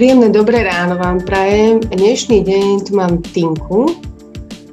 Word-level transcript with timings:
Príjemné 0.00 0.32
dobré 0.32 0.64
ráno 0.64 0.96
vám 0.96 1.20
prajem. 1.20 1.84
Dnešný 1.84 2.40
deň 2.40 2.88
tu 2.88 2.96
mám 2.96 3.20
Tinku 3.20 4.00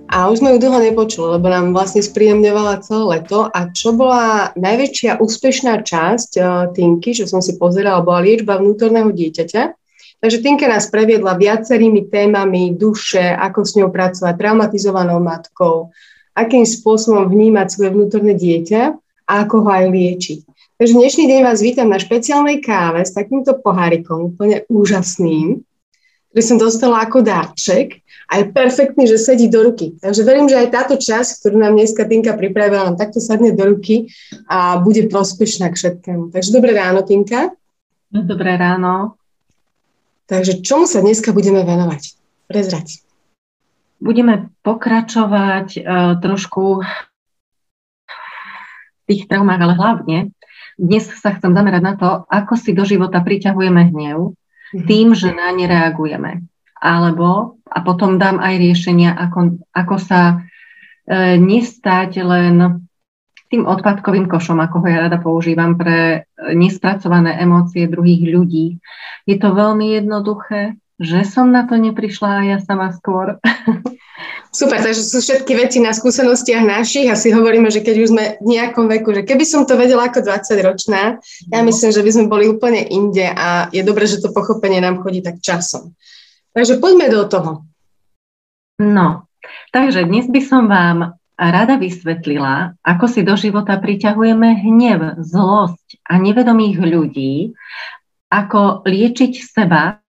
a 0.08 0.32
už 0.32 0.40
sme 0.40 0.56
ju 0.56 0.64
dlho 0.64 0.80
nepočuli, 0.80 1.36
lebo 1.36 1.52
nám 1.52 1.76
vlastne 1.76 2.00
spríjemňovala 2.00 2.80
celé 2.80 3.04
leto. 3.20 3.52
A 3.52 3.68
čo 3.68 3.92
bola 3.92 4.56
najväčšia 4.56 5.20
úspešná 5.20 5.84
časť 5.84 6.32
uh, 6.40 6.72
Tinky, 6.72 7.12
čo 7.12 7.28
som 7.28 7.44
si 7.44 7.60
pozerala, 7.60 8.08
bola 8.08 8.24
liečba 8.24 8.56
vnútorného 8.56 9.12
dieťaťa. 9.12 9.64
Takže 10.24 10.38
Tinka 10.40 10.64
nás 10.72 10.88
previedla 10.88 11.36
viacerými 11.36 12.08
témami 12.08 12.80
duše, 12.80 13.28
ako 13.28 13.68
s 13.68 13.76
ňou 13.76 13.92
pracovať, 13.92 14.32
traumatizovanou 14.32 15.20
matkou, 15.20 15.92
akým 16.40 16.64
spôsobom 16.64 17.28
vnímať 17.28 17.68
svoje 17.68 17.92
vnútorné 17.92 18.32
dieťa 18.32 18.96
a 19.28 19.34
ako 19.44 19.68
ho 19.68 19.70
aj 19.76 19.92
liečiť. 19.92 20.40
Takže 20.78 20.94
dnešný 20.94 21.26
deň 21.26 21.42
vás 21.42 21.58
vítam 21.58 21.90
na 21.90 21.98
špeciálnej 21.98 22.62
káve 22.62 23.02
s 23.02 23.10
takýmto 23.10 23.58
pohárikom, 23.66 24.30
úplne 24.30 24.62
úžasným, 24.70 25.66
ktorý 26.30 26.44
som 26.46 26.62
dostala 26.62 27.02
ako 27.02 27.26
darček 27.26 28.06
a 28.30 28.38
je 28.38 28.54
perfektný, 28.54 29.10
že 29.10 29.18
sedí 29.18 29.50
do 29.50 29.66
ruky. 29.66 29.98
Takže 29.98 30.22
verím, 30.22 30.46
že 30.46 30.62
aj 30.62 30.70
táto 30.70 30.94
časť, 31.02 31.42
ktorú 31.42 31.58
nám 31.58 31.74
dneska 31.82 32.06
Tinka 32.06 32.38
pripravila, 32.38 32.94
nám 32.94 33.02
takto 33.02 33.18
sadne 33.18 33.58
do 33.58 33.74
ruky 33.74 34.14
a 34.46 34.78
bude 34.78 35.10
prospešná 35.10 35.74
k 35.74 35.78
všetkému. 35.82 36.30
Takže 36.30 36.54
dobré 36.54 36.78
ráno, 36.78 37.02
Tinka. 37.02 37.58
Dobré 38.14 38.54
ráno. 38.54 39.18
Takže 40.30 40.62
čomu 40.62 40.86
sa 40.86 41.02
dneska 41.02 41.34
budeme 41.34 41.66
venovať? 41.66 42.14
Prezrať. 42.46 43.02
Budeme 43.98 44.54
pokračovať 44.62 45.82
uh, 45.82 46.22
trošku 46.22 46.86
v 48.06 49.04
tých 49.10 49.26
traumách, 49.26 49.62
ale 49.66 49.74
hlavne 49.74 50.38
dnes 50.78 51.10
sa 51.10 51.34
chcem 51.34 51.52
zamerať 51.52 51.82
na 51.82 51.94
to, 51.98 52.10
ako 52.30 52.54
si 52.54 52.72
do 52.72 52.86
života 52.86 53.20
priťahujeme 53.26 53.92
hnev 53.92 54.32
mhm. 54.74 54.86
tým, 54.86 55.08
že 55.18 55.34
na 55.34 55.50
ne 55.52 55.66
reagujeme. 55.66 56.46
Alebo, 56.78 57.58
a 57.66 57.82
potom 57.82 58.22
dám 58.22 58.38
aj 58.38 58.54
riešenia, 58.62 59.18
ako, 59.18 59.58
ako 59.74 59.96
sa 59.98 60.22
e, 60.30 61.42
nestať 61.42 62.22
len 62.22 62.86
tým 63.50 63.66
odpadkovým 63.66 64.30
košom, 64.30 64.62
ako 64.62 64.86
ho 64.86 64.88
ja 64.92 65.08
rada 65.08 65.18
používam 65.18 65.74
pre 65.74 66.30
nespracované 66.54 67.40
emócie 67.42 67.90
druhých 67.90 68.30
ľudí. 68.30 68.78
Je 69.26 69.36
to 69.40 69.56
veľmi 69.56 69.98
jednoduché, 69.98 70.78
že 70.98 71.22
som 71.30 71.54
na 71.54 71.70
to 71.70 71.78
neprišla 71.78 72.30
a 72.42 72.46
ja 72.56 72.58
sama 72.58 72.90
skôr. 72.94 73.38
Super, 74.50 74.82
takže 74.82 75.06
sú 75.06 75.22
všetky 75.22 75.54
veci 75.54 75.78
na 75.78 75.94
skúsenostiach 75.94 76.66
našich 76.66 77.06
a 77.06 77.20
si 77.20 77.30
hovoríme, 77.30 77.70
že 77.70 77.86
keď 77.86 77.96
už 78.02 78.10
sme 78.10 78.24
v 78.42 78.58
nejakom 78.58 78.90
veku, 78.90 79.14
že 79.14 79.22
keby 79.22 79.46
som 79.46 79.70
to 79.70 79.78
vedela 79.78 80.10
ako 80.10 80.26
20-ročná, 80.26 81.22
ja 81.54 81.60
no. 81.62 81.66
myslím, 81.70 81.94
že 81.94 82.02
by 82.02 82.10
sme 82.10 82.26
boli 82.26 82.50
úplne 82.50 82.82
inde 82.82 83.30
a 83.30 83.70
je 83.70 83.86
dobré, 83.86 84.10
že 84.10 84.18
to 84.18 84.34
pochopenie 84.34 84.82
nám 84.82 85.06
chodí 85.06 85.22
tak 85.22 85.38
časom. 85.46 85.94
Takže 86.58 86.82
poďme 86.82 87.14
do 87.14 87.30
toho. 87.30 87.52
No, 88.82 89.30
takže 89.70 90.10
dnes 90.10 90.26
by 90.26 90.42
som 90.42 90.66
vám 90.66 91.14
rada 91.38 91.78
vysvetlila, 91.78 92.74
ako 92.82 93.06
si 93.06 93.22
do 93.22 93.38
života 93.38 93.78
priťahujeme 93.78 94.66
hnev, 94.66 95.22
zlosť 95.22 96.02
a 96.10 96.18
nevedomých 96.18 96.82
ľudí, 96.82 97.54
ako 98.34 98.82
liečiť 98.90 99.34
seba 99.46 100.02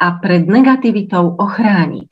a 0.00 0.16
pred 0.16 0.48
negativitou 0.48 1.36
ochrániť. 1.36 2.10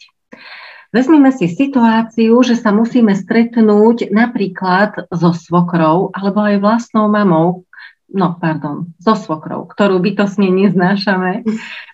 Vezmime 0.88 1.32
si 1.32 1.48
situáciu, 1.48 2.40
že 2.40 2.56
sa 2.56 2.72
musíme 2.72 3.12
stretnúť 3.12 4.08
napríklad 4.08 5.08
so 5.12 5.36
svokrou 5.36 6.12
alebo 6.12 6.40
aj 6.40 6.56
vlastnou 6.64 7.12
mamou, 7.12 7.68
no 8.08 8.36
pardon, 8.40 8.92
so 8.96 9.12
svokrou, 9.12 9.68
ktorú 9.68 10.00
bytosne 10.00 10.48
neznášame, 10.48 11.44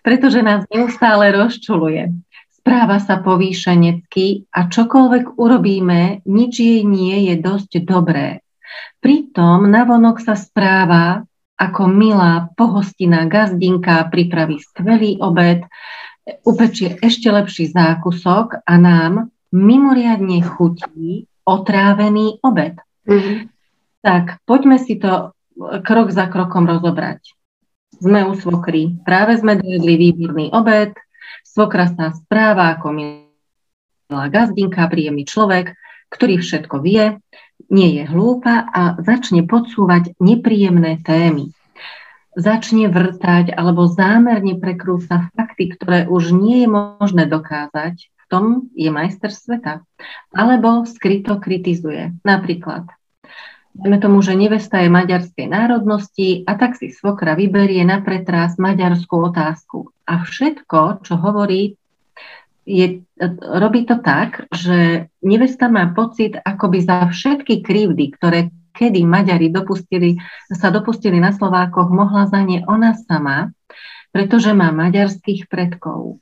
pretože 0.07 0.47
nás 0.47 0.63
neustále 0.71 1.35
rozčuluje. 1.35 2.15
Správa 2.55 3.03
sa 3.03 3.19
povýšenecky 3.19 4.49
a 4.55 4.71
čokoľvek 4.71 5.37
urobíme, 5.43 6.23
nič 6.25 6.53
jej 6.63 6.81
nie 6.87 7.29
je 7.29 7.35
dosť 7.43 7.83
dobré. 7.83 8.47
Pritom 9.03 9.69
navonok 9.69 10.23
sa 10.23 10.39
správa 10.39 11.27
ako 11.55 11.87
milá, 11.87 12.51
pohostinná 12.59 13.31
gazdinka, 13.31 14.11
pripraví 14.11 14.59
skvelý 14.59 15.23
obed, 15.23 15.63
upečie 16.43 16.99
ešte 16.99 17.31
lepší 17.31 17.71
zákusok 17.71 18.65
a 18.65 18.75
nám 18.81 19.31
mimoriadne 19.55 20.43
chutí 20.43 21.31
otrávený 21.47 22.43
obed. 22.43 22.75
Mm-hmm. 23.07 23.37
Tak 24.03 24.43
poďme 24.49 24.81
si 24.81 24.99
to 24.99 25.37
krok 25.87 26.11
za 26.11 26.27
krokom 26.27 26.67
rozobrať. 26.67 27.23
Sme 28.03 28.27
u 28.27 28.35
svokry. 28.35 28.99
Práve 29.07 29.39
sme 29.39 29.55
dojedli 29.55 29.95
výborný 30.11 30.51
obed. 30.51 30.97
Svokra 31.47 31.87
sa 31.95 32.11
správa 32.11 32.75
ako 32.75 32.91
milá 32.91 34.25
gazdinka, 34.27 34.91
príjemný 34.91 35.23
človek, 35.23 35.79
ktorý 36.11 36.43
všetko 36.43 36.83
vie, 36.83 37.23
nie 37.71 38.01
je 38.01 38.05
hlúpa 38.07 38.65
a 38.69 38.99
začne 39.03 39.47
podsúvať 39.47 40.17
nepríjemné 40.21 41.01
témy 41.03 41.55
začne 42.35 42.91
vrtať 42.91 43.55
alebo 43.55 43.87
zámerne 43.87 44.59
prekrúca 44.59 45.31
fakty, 45.33 45.75
ktoré 45.75 46.11
už 46.11 46.35
nie 46.35 46.67
je 46.67 46.69
možné 46.69 47.31
dokázať, 47.31 48.11
v 48.11 48.25
tom 48.27 48.45
je 48.75 48.91
majster 48.91 49.31
sveta. 49.31 49.87
Alebo 50.35 50.83
skryto 50.85 51.39
kritizuje. 51.39 52.19
Napríklad, 52.27 52.91
dajme 53.79 53.99
tomu, 54.03 54.19
že 54.21 54.35
nevesta 54.35 54.83
je 54.83 54.91
maďarskej 54.91 55.47
národnosti 55.47 56.43
a 56.45 56.59
tak 56.59 56.75
si 56.75 56.91
svokra 56.91 57.39
vyberie 57.39 57.87
na 57.87 58.03
pretras 58.03 58.59
maďarskú 58.59 59.31
otázku. 59.31 59.95
A 60.05 60.27
všetko, 60.27 61.07
čo 61.07 61.15
hovorí, 61.17 61.79
je, 62.65 63.05
robí 63.41 63.85
to 63.85 64.01
tak, 64.01 64.49
že 64.49 65.09
nevesta 65.21 65.69
má 65.69 65.93
pocit, 65.93 66.37
ako 66.41 66.73
by 66.73 66.79
za 66.81 66.97
všetky 67.13 67.61
krivdy, 67.61 68.13
ktoré 68.17 68.49
kedy 68.75 69.07
Maďari 69.07 69.55
dopustili, 69.55 70.19
sa 70.51 70.75
dopustili 70.75 71.23
na 71.23 71.31
Slovákoch, 71.31 71.95
mohla 71.95 72.27
za 72.27 72.43
ne 72.43 72.67
ona 72.67 72.99
sama, 72.99 73.55
pretože 74.11 74.51
má 74.51 74.75
maďarských 74.75 75.47
predkov. 75.47 76.19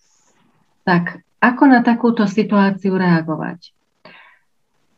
Tak 0.85 1.25
ako 1.41 1.63
na 1.65 1.81
takúto 1.81 2.29
situáciu 2.29 3.01
reagovať? 3.01 3.73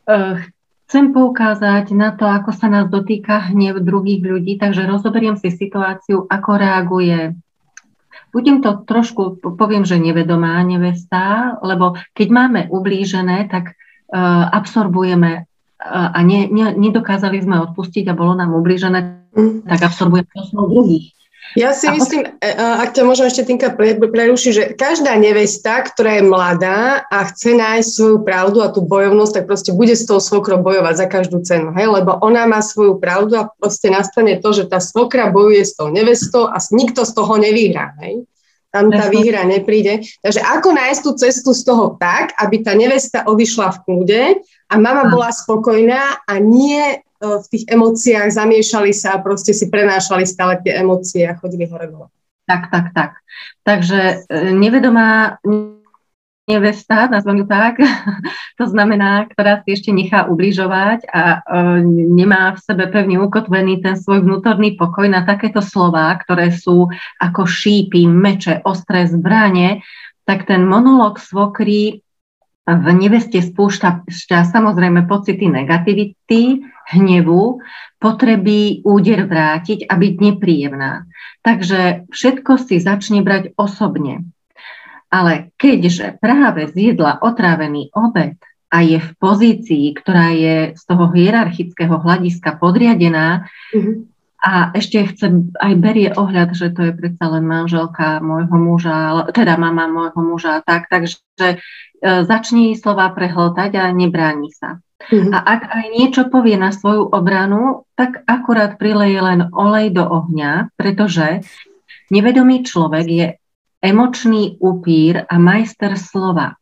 Eh, 0.05 0.37
chcem 0.85 1.15
poukázať 1.15 1.95
na 1.95 2.13
to, 2.13 2.27
ako 2.27 2.51
sa 2.53 2.67
nás 2.69 2.91
dotýka 2.91 3.49
hnev 3.49 3.81
druhých 3.81 4.21
ľudí, 4.21 4.59
takže 4.59 4.85
rozoberiem 4.85 5.39
si 5.39 5.49
situáciu, 5.49 6.27
ako 6.27 6.51
reaguje 6.59 7.33
budem 8.35 8.59
to 8.59 8.83
trošku, 8.83 9.39
poviem, 9.55 9.87
že 9.87 9.95
nevedomá 9.95 10.59
nevesta, 10.67 11.55
lebo 11.63 11.95
keď 12.11 12.27
máme 12.27 12.61
ublížené, 12.67 13.47
tak 13.47 13.71
uh, 13.71 14.51
absorbujeme 14.51 15.47
a 15.85 16.19
ne, 16.23 16.49
ne, 16.49 16.73
nedokázali 16.73 17.39
sme 17.39 17.61
odpustiť 17.61 18.09
a 18.09 18.17
bolo 18.17 18.33
nám 18.33 18.51
ublížené, 18.57 19.29
mm. 19.31 19.69
tak 19.69 19.79
absorbujeme 19.85 20.31
osnov 20.35 20.71
druhých. 20.71 21.14
Ja 21.55 21.71
si 21.71 21.87
a 21.87 21.95
myslím, 21.95 22.27
e, 22.27 22.31
e, 22.43 22.51
ak 22.51 22.91
ťa 22.91 23.07
môžem 23.07 23.31
ešte 23.31 23.47
týmka 23.47 23.71
prerušiť, 23.79 24.51
že 24.51 24.63
každá 24.75 25.15
nevesta, 25.15 25.87
ktorá 25.87 26.19
je 26.19 26.23
mladá 26.27 27.07
a 27.07 27.23
chce 27.31 27.55
nájsť 27.55 27.89
svoju 27.95 28.17
pravdu 28.27 28.59
a 28.59 28.67
tú 28.67 28.83
bojovnosť, 28.83 29.33
tak 29.39 29.43
proste 29.47 29.71
bude 29.71 29.95
s 29.95 30.03
tou 30.03 30.19
svokrou 30.19 30.59
bojovať 30.59 30.95
za 30.99 31.07
každú 31.07 31.39
cenu, 31.47 31.71
hej? 31.71 31.87
lebo 31.87 32.19
ona 32.19 32.43
má 32.43 32.59
svoju 32.59 32.99
pravdu 32.99 33.39
a 33.39 33.47
proste 33.47 33.87
nastane 33.87 34.35
to, 34.43 34.51
že 34.51 34.67
tá 34.67 34.83
svokra 34.83 35.31
bojuje 35.31 35.63
s 35.63 35.79
tou 35.79 35.87
nevestou 35.87 36.51
a 36.51 36.59
nikto 36.75 37.07
z 37.07 37.11
toho 37.15 37.33
nevyhrá. 37.39 37.95
Hej? 38.03 38.27
Tam 38.75 38.91
tá 38.91 39.07
výhra 39.07 39.47
nepríde. 39.47 40.03
Takže 40.19 40.43
ako 40.43 40.75
nájsť 40.75 40.99
tú 40.99 41.11
cestu 41.15 41.55
z 41.55 41.63
toho 41.63 41.95
tak, 41.95 42.35
aby 42.35 42.59
tá 42.59 42.75
nevesta 42.75 43.23
odišla 43.23 43.71
v 43.71 43.81
kľude 43.87 44.23
a 44.67 44.75
mama 44.75 45.07
bola 45.07 45.31
spokojná 45.31 46.27
a 46.27 46.33
nie 46.43 46.99
v 47.43 47.47
tých 47.51 47.63
emóciách 47.69 48.29
zamiešali 48.31 48.91
sa 48.93 49.17
a 49.17 49.23
proste 49.23 49.51
si 49.51 49.67
prenášali 49.69 50.23
stále 50.25 50.61
tie 50.61 50.79
emócie 50.79 51.25
a 51.25 51.37
chodili 51.37 51.65
hore 51.69 51.87
dole. 51.89 52.07
Tak, 52.45 52.69
tak, 52.69 52.85
tak. 52.93 53.11
Takže 53.65 54.01
e, 54.29 54.53
nevedomá 54.53 55.41
nevesta, 56.45 57.09
nazvem 57.09 57.41
ju 57.41 57.45
tak, 57.49 57.81
to 58.59 58.65
znamená, 58.69 59.25
ktorá 59.25 59.65
si 59.65 59.73
ešte 59.73 59.89
nechá 59.89 60.29
ubližovať 60.29 61.09
a 61.09 61.21
e, 61.21 61.37
nemá 61.89 62.53
v 62.53 62.61
sebe 62.61 62.85
pevne 62.93 63.17
ukotvený 63.17 63.81
ten 63.81 63.97
svoj 63.97 64.21
vnútorný 64.21 64.77
pokoj 64.77 65.09
na 65.09 65.25
takéto 65.25 65.59
slová, 65.65 66.13
ktoré 66.21 66.53
sú 66.53 66.85
ako 67.17 67.49
šípy, 67.49 68.05
meče, 68.05 68.61
ostré 68.61 69.09
zbranie, 69.09 69.81
tak 70.29 70.45
ten 70.45 70.61
monológ 70.65 71.17
svokry 71.17 72.05
v 72.65 72.87
neveste 72.97 73.45
spúšťa 73.45 74.41
samozrejme 74.49 75.05
pocity 75.05 75.45
negativity, 75.45 76.65
hnevu, 76.93 77.61
potreby 77.97 78.85
úder 78.85 79.25
vrátiť 79.25 79.89
a 79.89 79.97
byť 79.97 80.13
nepríjemná. 80.21 81.09
Takže 81.41 82.09
všetko 82.13 82.51
si 82.61 82.77
začne 82.77 83.25
brať 83.25 83.57
osobne. 83.57 84.29
Ale 85.09 85.53
keďže 85.55 86.17
práve 86.21 86.69
zjedla 86.69 87.21
otrávený 87.21 87.93
obed 87.93 88.37
a 88.73 88.77
je 88.81 88.99
v 88.99 89.09
pozícii, 89.21 89.85
ktorá 89.95 90.33
je 90.35 90.57
z 90.75 90.83
toho 90.83 91.07
hierarchického 91.13 91.95
hľadiska 92.01 92.57
podriadená 92.59 93.47
mm-hmm. 93.71 93.95
a 94.41 94.75
ešte 94.75 95.05
chce, 95.13 95.27
aj 95.55 95.73
berie 95.79 96.09
ohľad, 96.11 96.57
že 96.57 96.73
to 96.73 96.89
je 96.89 96.93
predsa 96.97 97.25
len 97.31 97.45
manželka 97.45 98.19
môjho 98.19 98.57
muža, 98.57 99.29
teda 99.31 99.55
mama 99.55 99.87
môjho 99.87 100.19
muža 100.19 100.59
a 100.59 100.61
tak, 100.65 100.91
takže 100.91 101.21
e, 101.39 101.55
začni 102.25 102.75
slova 102.75 103.07
prehltať 103.13 103.77
a 103.79 103.93
nebráni 103.93 104.51
sa. 104.51 104.83
Mm-hmm. 105.11 105.31
A 105.33 105.37
ak 105.37 105.61
aj 105.69 105.85
niečo 105.93 106.21
povie 106.33 106.57
na 106.57 106.73
svoju 106.73 107.09
obranu, 107.13 107.85
tak 107.93 108.25
akurát 108.25 108.81
prileje 108.81 109.21
len 109.21 109.49
olej 109.53 109.93
do 109.93 110.03
ohňa, 110.05 110.73
pretože 110.75 111.45
nevedomý 112.09 112.65
človek 112.65 113.05
je 113.05 113.27
emočný 113.85 114.57
upír 114.57 115.29
a 115.29 115.35
majster 115.37 115.93
slova. 115.99 116.57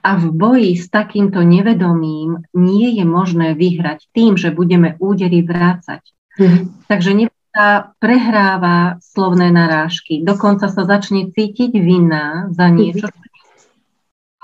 A 0.00 0.10
v 0.20 0.26
boji 0.30 0.72
s 0.78 0.88
takýmto 0.92 1.42
nevedomím 1.42 2.44
nie 2.54 2.96
je 2.96 3.04
možné 3.04 3.56
vyhrať 3.56 4.08
tým, 4.12 4.36
že 4.38 4.54
budeme 4.54 4.94
údery 5.00 5.42
vrácať. 5.42 6.00
Mm-hmm. 6.36 6.86
Takže 6.86 7.10
sa 7.56 7.96
prehráva 7.96 9.00
slovné 9.00 9.48
narážky, 9.48 10.20
dokonca 10.20 10.68
sa 10.68 10.84
začne 10.84 11.32
cítiť 11.32 11.72
vinná 11.72 12.52
za 12.52 12.68
niečo, 12.68 13.08
čo 13.08 13.25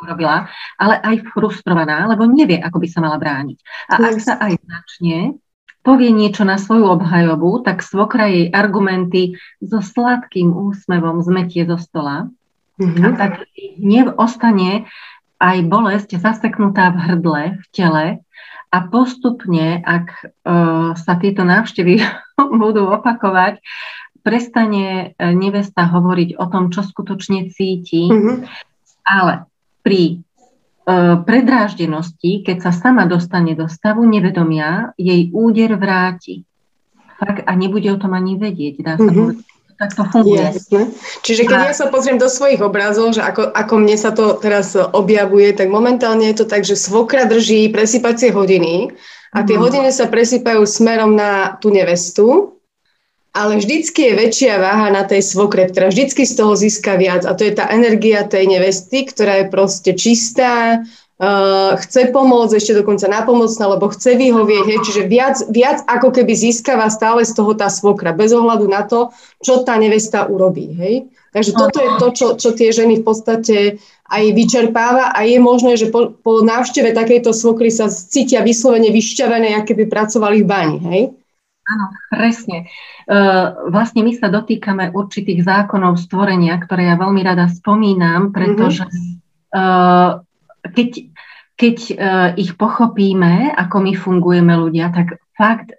urobila, 0.03 0.51
ale 0.77 0.99
aj 0.99 1.31
frustrovaná, 1.31 2.11
lebo 2.11 2.27
nevie, 2.27 2.59
ako 2.59 2.83
by 2.83 2.89
sa 2.91 2.99
mala 2.99 3.17
brániť. 3.23 3.59
A 3.89 3.95
ak 4.11 4.17
sa 4.19 4.35
aj 4.43 4.59
začne, 4.59 5.39
povie 5.87 6.11
niečo 6.11 6.43
na 6.43 6.59
svoju 6.59 6.99
obhajobu, 6.99 7.63
tak 7.63 7.87
svokra 7.87 8.27
jej 8.31 8.47
argumenty 8.51 9.39
so 9.63 9.79
sladkým 9.79 10.51
úsmevom 10.51 11.23
zmetie 11.23 11.67
zo 11.67 11.79
stola. 11.79 12.31
Mm-hmm. 12.79 13.03
A 13.03 13.09
tak 13.15 13.33
hnev 13.79 14.19
ostane 14.19 14.91
aj 15.43 15.59
bolesť 15.67 16.19
zaseknutá 16.23 16.95
v 16.95 16.99
hrdle, 16.99 17.43
v 17.59 17.67
tele 17.75 18.07
a 18.73 18.79
postupne, 18.89 19.83
ak 19.85 20.07
uh, 20.25 20.95
sa 20.97 21.13
tieto 21.19 21.45
návštevy 21.45 22.01
budú 22.63 22.89
opakovať, 22.89 23.61
prestane 24.23 25.19
e, 25.19 25.35
nevesta 25.35 25.91
hovoriť 25.91 26.39
o 26.39 26.47
tom, 26.47 26.71
čo 26.71 26.87
skutočne 26.87 27.51
cíti, 27.51 28.07
mm-hmm. 28.07 28.47
ale 29.03 29.51
pri 29.82 30.23
uh, 30.87 31.20
predráždenosti, 31.23 32.46
keď 32.46 32.70
sa 32.70 32.73
sama 32.73 33.05
dostane 33.05 33.52
do 33.58 33.69
stavu 33.69 34.06
nevedomia, 34.06 34.96
jej 34.96 35.29
úder 35.34 35.76
vráti. 35.76 36.46
Tak, 37.23 37.46
a 37.46 37.52
nebude 37.55 37.87
o 37.93 38.00
tom 38.00 38.19
ani 38.19 38.34
vedieť, 38.34 38.75
dá 38.82 38.94
sa 38.99 39.06
mm-hmm. 39.06 39.14
povedať 39.14 39.50
tak 39.82 39.99
to 39.99 40.05
funguje. 40.14 40.38
Jasne. 40.38 40.94
Čiže 41.26 41.43
keď 41.50 41.58
a... 41.58 41.67
ja 41.67 41.75
sa 41.75 41.90
pozriem 41.90 42.14
do 42.14 42.31
svojich 42.31 42.62
obrazov, 42.62 43.11
že 43.19 43.23
ako, 43.25 43.50
ako 43.50 43.75
mne 43.82 43.96
sa 43.99 44.14
to 44.14 44.38
teraz 44.38 44.79
objavuje, 44.79 45.50
tak 45.50 45.75
momentálne 45.75 46.31
je 46.31 46.38
to 46.38 46.46
tak, 46.46 46.62
že 46.62 46.79
svokra 46.79 47.26
drží 47.26 47.67
presýpacie 47.75 48.31
hodiny 48.31 48.94
a 49.34 49.43
tie 49.43 49.58
mm. 49.58 49.62
hodiny 49.62 49.88
sa 49.90 50.06
presýpajú 50.06 50.62
smerom 50.62 51.19
na 51.19 51.58
tú 51.58 51.75
nevestu, 51.75 52.61
ale 53.32 53.56
vždycky 53.56 54.12
je 54.12 54.19
väčšia 54.19 54.61
váha 54.61 54.93
na 54.93 55.08
tej 55.08 55.25
svokre, 55.25 55.64
ktorá 55.69 55.88
vždycky 55.88 56.29
z 56.29 56.37
toho 56.37 56.52
získa 56.52 57.00
viac 57.00 57.25
a 57.25 57.32
to 57.32 57.49
je 57.49 57.56
tá 57.56 57.69
energia 57.73 58.29
tej 58.29 58.44
nevesty, 58.44 59.08
ktorá 59.08 59.44
je 59.44 59.46
proste 59.49 59.90
čistá, 59.96 60.84
Uh, 61.23 61.79
chce 61.79 62.11
pomôcť, 62.11 62.58
ešte 62.58 62.82
dokonca 62.82 63.06
napomocná, 63.06 63.70
lebo 63.70 63.87
chce 63.94 64.19
vyhovieť, 64.19 64.64
hej, 64.67 64.79
čiže 64.82 65.02
viac, 65.06 65.38
viac 65.55 65.79
ako 65.87 66.11
keby 66.11 66.34
získava 66.34 66.90
stále 66.90 67.23
z 67.23 67.31
toho 67.31 67.55
tá 67.55 67.70
svokra, 67.70 68.11
bez 68.11 68.34
ohľadu 68.34 68.67
na 68.67 68.82
to, 68.82 69.14
čo 69.38 69.62
tá 69.62 69.79
nevesta 69.79 70.26
urobí. 70.26 70.75
Hej. 70.75 71.06
Takže 71.31 71.55
toto 71.55 71.79
je 71.79 71.90
to, 72.02 72.06
čo, 72.11 72.26
čo 72.34 72.50
tie 72.58 72.75
ženy 72.75 72.99
v 72.99 73.06
podstate 73.06 73.56
aj 74.11 74.25
vyčerpáva 74.34 75.14
a 75.14 75.23
je 75.23 75.38
možné, 75.38 75.79
že 75.79 75.94
po, 75.94 76.11
po 76.11 76.43
návšteve 76.43 76.90
takejto 76.90 77.31
svokry 77.31 77.70
sa 77.70 77.87
cítia 77.87 78.43
vyslovene 78.43 78.90
vyšťavené, 78.90 79.55
aké 79.55 79.79
by 79.79 79.87
pracovali 79.87 80.43
v 80.43 80.49
bani. 80.50 80.79
Hej. 80.90 81.02
Áno, 81.62 81.94
presne. 82.11 82.67
Uh, 83.06 83.70
vlastne 83.70 84.03
my 84.03 84.12
sa 84.19 84.26
dotýkame 84.26 84.91
určitých 84.91 85.47
zákonov 85.47 85.94
stvorenia, 85.94 86.59
ktoré 86.59 86.91
ja 86.91 86.99
veľmi 86.99 87.23
rada 87.23 87.47
spomínam, 87.47 88.35
pretože 88.35 88.82
uh, 89.55 90.19
keď 90.67 90.91
keď 91.53 91.76
uh, 91.94 92.31
ich 92.35 92.59
pochopíme, 92.59 93.55
ako 93.55 93.76
my 93.79 93.93
fungujeme 93.94 94.55
ľudia, 94.59 94.91
tak 94.91 95.23
fakt 95.38 95.79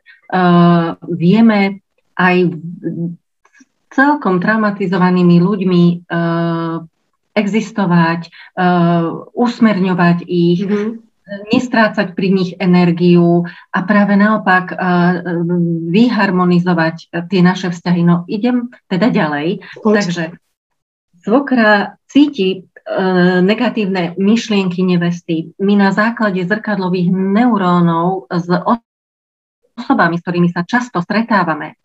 vieme 1.14 1.86
aj 2.18 2.58
celkom 3.94 4.42
traumatizovanými 4.42 5.38
ľuďmi 5.38 6.10
existovať, 7.38 8.34
usmerňovať 9.38 10.18
ich, 10.26 10.66
mm-hmm. 10.66 11.03
Nestrácať 11.52 12.16
pri 12.16 12.28
nich 12.32 12.52
energiu 12.60 13.48
a 13.72 13.80
práve 13.88 14.20
naopak 14.20 14.76
uh, 14.76 14.78
vyharmonizovať 15.88 17.12
tie 17.32 17.42
naše 17.42 17.72
vzťahy. 17.72 18.02
No 18.04 18.28
idem 18.28 18.72
teda 18.92 19.08
ďalej. 19.08 19.64
Poď. 19.80 19.96
Takže 20.04 20.24
svokra 21.24 21.96
cíti 22.12 22.68
E, 22.84 23.40
negatívne 23.40 24.12
myšlienky 24.20 24.84
nevesty. 24.84 25.56
My 25.56 25.80
na 25.80 25.96
základe 25.96 26.44
zrkadlových 26.44 27.16
neurónov 27.16 28.28
s 28.28 28.52
osobami, 29.80 30.20
s 30.20 30.24
ktorými 30.28 30.52
sa 30.52 30.68
často 30.68 31.00
stretávame, 31.00 31.80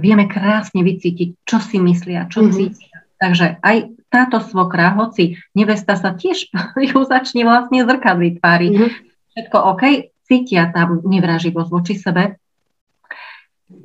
vieme 0.00 0.24
krásne 0.24 0.80
vycítiť, 0.80 1.44
čo 1.44 1.60
si 1.60 1.76
myslia, 1.76 2.24
čo 2.32 2.40
mm-hmm. 2.40 2.56
cítia. 2.56 2.96
Takže 3.20 3.60
aj 3.60 3.76
táto 4.08 4.40
svokra, 4.40 4.96
hoci 4.96 5.36
nevesta 5.52 5.96
sa 5.96 6.16
tiež 6.16 6.52
ju 6.90 6.98
začne 7.04 7.44
vlastne 7.44 7.84
zrkadliť 7.84 8.32
tvári. 8.40 8.68
Mm-hmm. 8.72 8.90
Všetko 9.36 9.56
OK, 9.76 9.82
cítia 10.28 10.68
tam 10.72 11.04
nevraživosť 11.04 11.70
voči 11.70 11.94
sebe. 11.96 12.36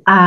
A 0.08 0.18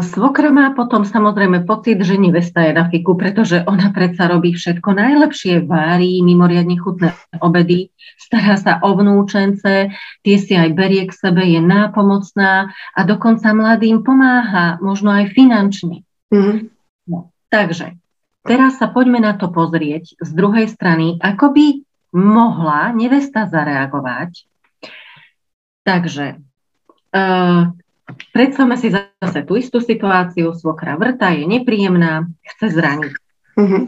Svokra 0.00 0.48
má 0.48 0.72
potom 0.72 1.04
samozrejme 1.04 1.68
pocit, 1.68 2.00
že 2.00 2.16
nevesta 2.16 2.64
je 2.64 2.72
na 2.72 2.88
fiku, 2.88 3.20
pretože 3.20 3.60
ona 3.68 3.92
predsa 3.92 4.24
robí 4.24 4.56
všetko 4.56 4.96
najlepšie, 4.96 5.68
vári 5.68 6.24
mimoriadne 6.24 6.80
chutné 6.80 7.12
obedy, 7.44 7.92
stará 8.16 8.56
sa 8.56 8.80
o 8.80 8.96
vnúčence, 8.96 9.92
tie 10.24 10.36
si 10.40 10.56
aj 10.56 10.72
berie 10.72 11.04
k 11.04 11.12
sebe, 11.12 11.44
je 11.44 11.60
nápomocná 11.60 12.72
a 12.72 13.00
dokonca 13.04 13.52
mladým 13.52 14.00
pomáha, 14.00 14.80
možno 14.80 15.12
aj 15.12 15.36
finančne. 15.36 16.00
Mm. 16.32 16.72
No, 17.04 17.28
takže 17.52 18.00
teraz 18.44 18.78
sa 18.78 18.90
poďme 18.90 19.22
na 19.22 19.34
to 19.34 19.48
pozrieť 19.48 20.18
z 20.18 20.30
druhej 20.34 20.68
strany, 20.70 21.16
ako 21.18 21.54
by 21.54 21.66
mohla 22.14 22.92
nevesta 22.92 23.46
zareagovať. 23.48 24.44
Takže 25.84 26.36
uh, 27.16 27.72
Predstavme 28.08 28.80
si 28.80 28.88
zase 28.88 29.44
tú 29.44 29.60
istú 29.60 29.84
situáciu, 29.84 30.56
svokra 30.56 30.96
vrta 30.96 31.28
je 31.36 31.44
nepríjemná, 31.44 32.24
chce 32.56 32.72
zraniť. 32.72 33.12
Mm-hmm. 33.58 33.82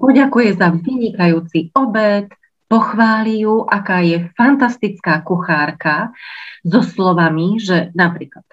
Poďakuje 0.00 0.50
za 0.56 0.72
vynikajúci 0.72 1.68
obed, 1.76 2.32
pochváli 2.64 3.44
ju, 3.44 3.68
aká 3.68 4.00
je 4.00 4.32
fantastická 4.32 5.20
kuchárka, 5.20 6.16
so 6.64 6.80
slovami, 6.80 7.60
že 7.60 7.92
napríklad, 7.92 8.44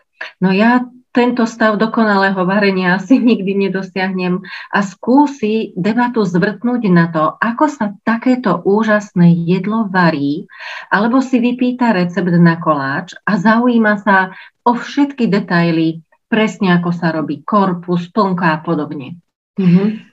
no 0.44 0.52
ja 0.52 0.84
tento 1.18 1.50
stav 1.50 1.82
dokonalého 1.82 2.38
varenia 2.46 3.02
asi 3.02 3.18
nikdy 3.18 3.58
nedosiahnem 3.58 4.46
a 4.70 4.80
skúsi 4.86 5.74
debatu 5.74 6.22
zvrtnúť 6.22 6.86
na 6.94 7.10
to, 7.10 7.34
ako 7.42 7.66
sa 7.66 7.98
takéto 8.06 8.62
úžasné 8.62 9.34
jedlo 9.50 9.90
varí, 9.90 10.46
alebo 10.94 11.18
si 11.26 11.42
vypýta 11.42 11.90
recept 11.98 12.30
na 12.38 12.62
koláč 12.62 13.18
a 13.26 13.42
zaujíma 13.42 13.98
sa 14.06 14.38
o 14.62 14.78
všetky 14.78 15.26
detaily, 15.26 16.06
presne 16.30 16.78
ako 16.78 16.94
sa 16.94 17.10
robí 17.10 17.42
korpus, 17.42 18.14
plnka 18.14 18.54
a 18.54 18.62
podobne. 18.62 19.18
Mm-hmm. 19.58 20.06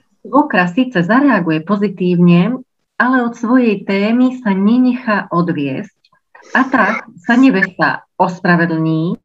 Síce 0.73 1.05
zareaguje 1.05 1.61
pozitívne, 1.61 2.65
ale 2.97 3.15
od 3.21 3.37
svojej 3.37 3.85
témy 3.85 4.41
sa 4.41 4.57
nenechá 4.57 5.29
odviesť 5.29 5.93
a 6.57 6.65
tak 6.65 7.05
sa 7.21 7.37
nevesta 7.37 8.09
ospravedlní 8.17 9.21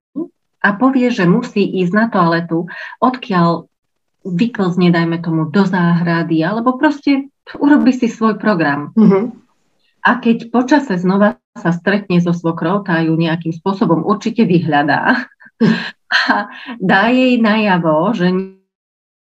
a 0.60 0.68
povie, 0.76 1.08
že 1.08 1.24
musí 1.24 1.64
ísť 1.64 1.92
na 1.96 2.06
toaletu, 2.12 2.68
odkiaľ 3.00 3.70
vyklzne, 4.24 4.92
dajme 4.92 5.24
tomu, 5.24 5.48
do 5.48 5.64
záhrady, 5.64 6.44
alebo 6.44 6.76
proste 6.76 7.32
urobi 7.56 7.96
si 7.96 8.06
svoj 8.06 8.36
program. 8.36 8.92
Mm-hmm. 8.92 9.24
A 10.04 10.10
keď 10.20 10.52
počase 10.52 10.96
znova 11.00 11.40
sa 11.56 11.72
stretne 11.72 12.20
so 12.20 12.32
svokrou, 12.32 12.84
tá 12.84 13.00
ju 13.04 13.16
nejakým 13.16 13.52
spôsobom 13.52 14.04
určite 14.04 14.44
vyhľadá 14.44 15.28
a 16.28 16.48
dá 16.80 17.02
jej 17.12 17.40
najavo, 17.40 18.12
že 18.16 18.28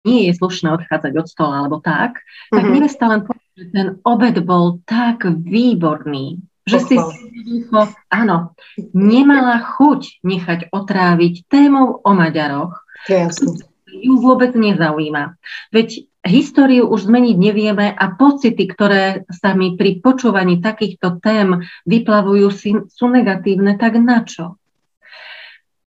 nie 0.03 0.29
je 0.29 0.33
slušné 0.35 0.69
odchádzať 0.81 1.13
od 1.15 1.27
stola 1.29 1.65
alebo 1.65 1.81
tak, 1.81 2.21
mm-hmm. 2.21 2.53
tak 2.57 2.63
mhm. 2.65 2.73
nevesta 2.73 3.03
len 3.09 3.21
povie, 3.25 3.47
že 3.57 3.65
ten 3.73 3.87
obed 4.05 4.35
bol 4.45 4.81
tak 4.85 5.25
výborný, 5.25 6.41
že 6.63 6.77
si 6.83 6.95
jednoducho, 6.95 7.91
áno, 8.07 8.55
nemala 8.95 9.59
chuť 9.59 10.23
nechať 10.23 10.59
otráviť 10.71 11.47
témou 11.51 11.99
o 11.99 12.11
Maďaroch. 12.15 12.87
Ju 13.93 14.13
vôbec 14.19 14.55
nezaujíma. 14.55 15.37
Veď 15.69 16.07
históriu 16.23 16.87
už 16.87 17.05
zmeniť 17.05 17.35
nevieme 17.35 17.91
a 17.91 18.05
pocity, 18.15 18.63
ktoré 18.65 19.27
sa 19.29 19.53
mi 19.53 19.75
pri 19.75 19.99
počúvaní 19.99 20.63
takýchto 20.63 21.19
tém 21.19 21.61
vyplavujú, 21.83 22.47
sú 22.87 23.05
negatívne, 23.11 23.75
tak 23.75 23.99
na 23.99 24.23
čo? 24.23 24.57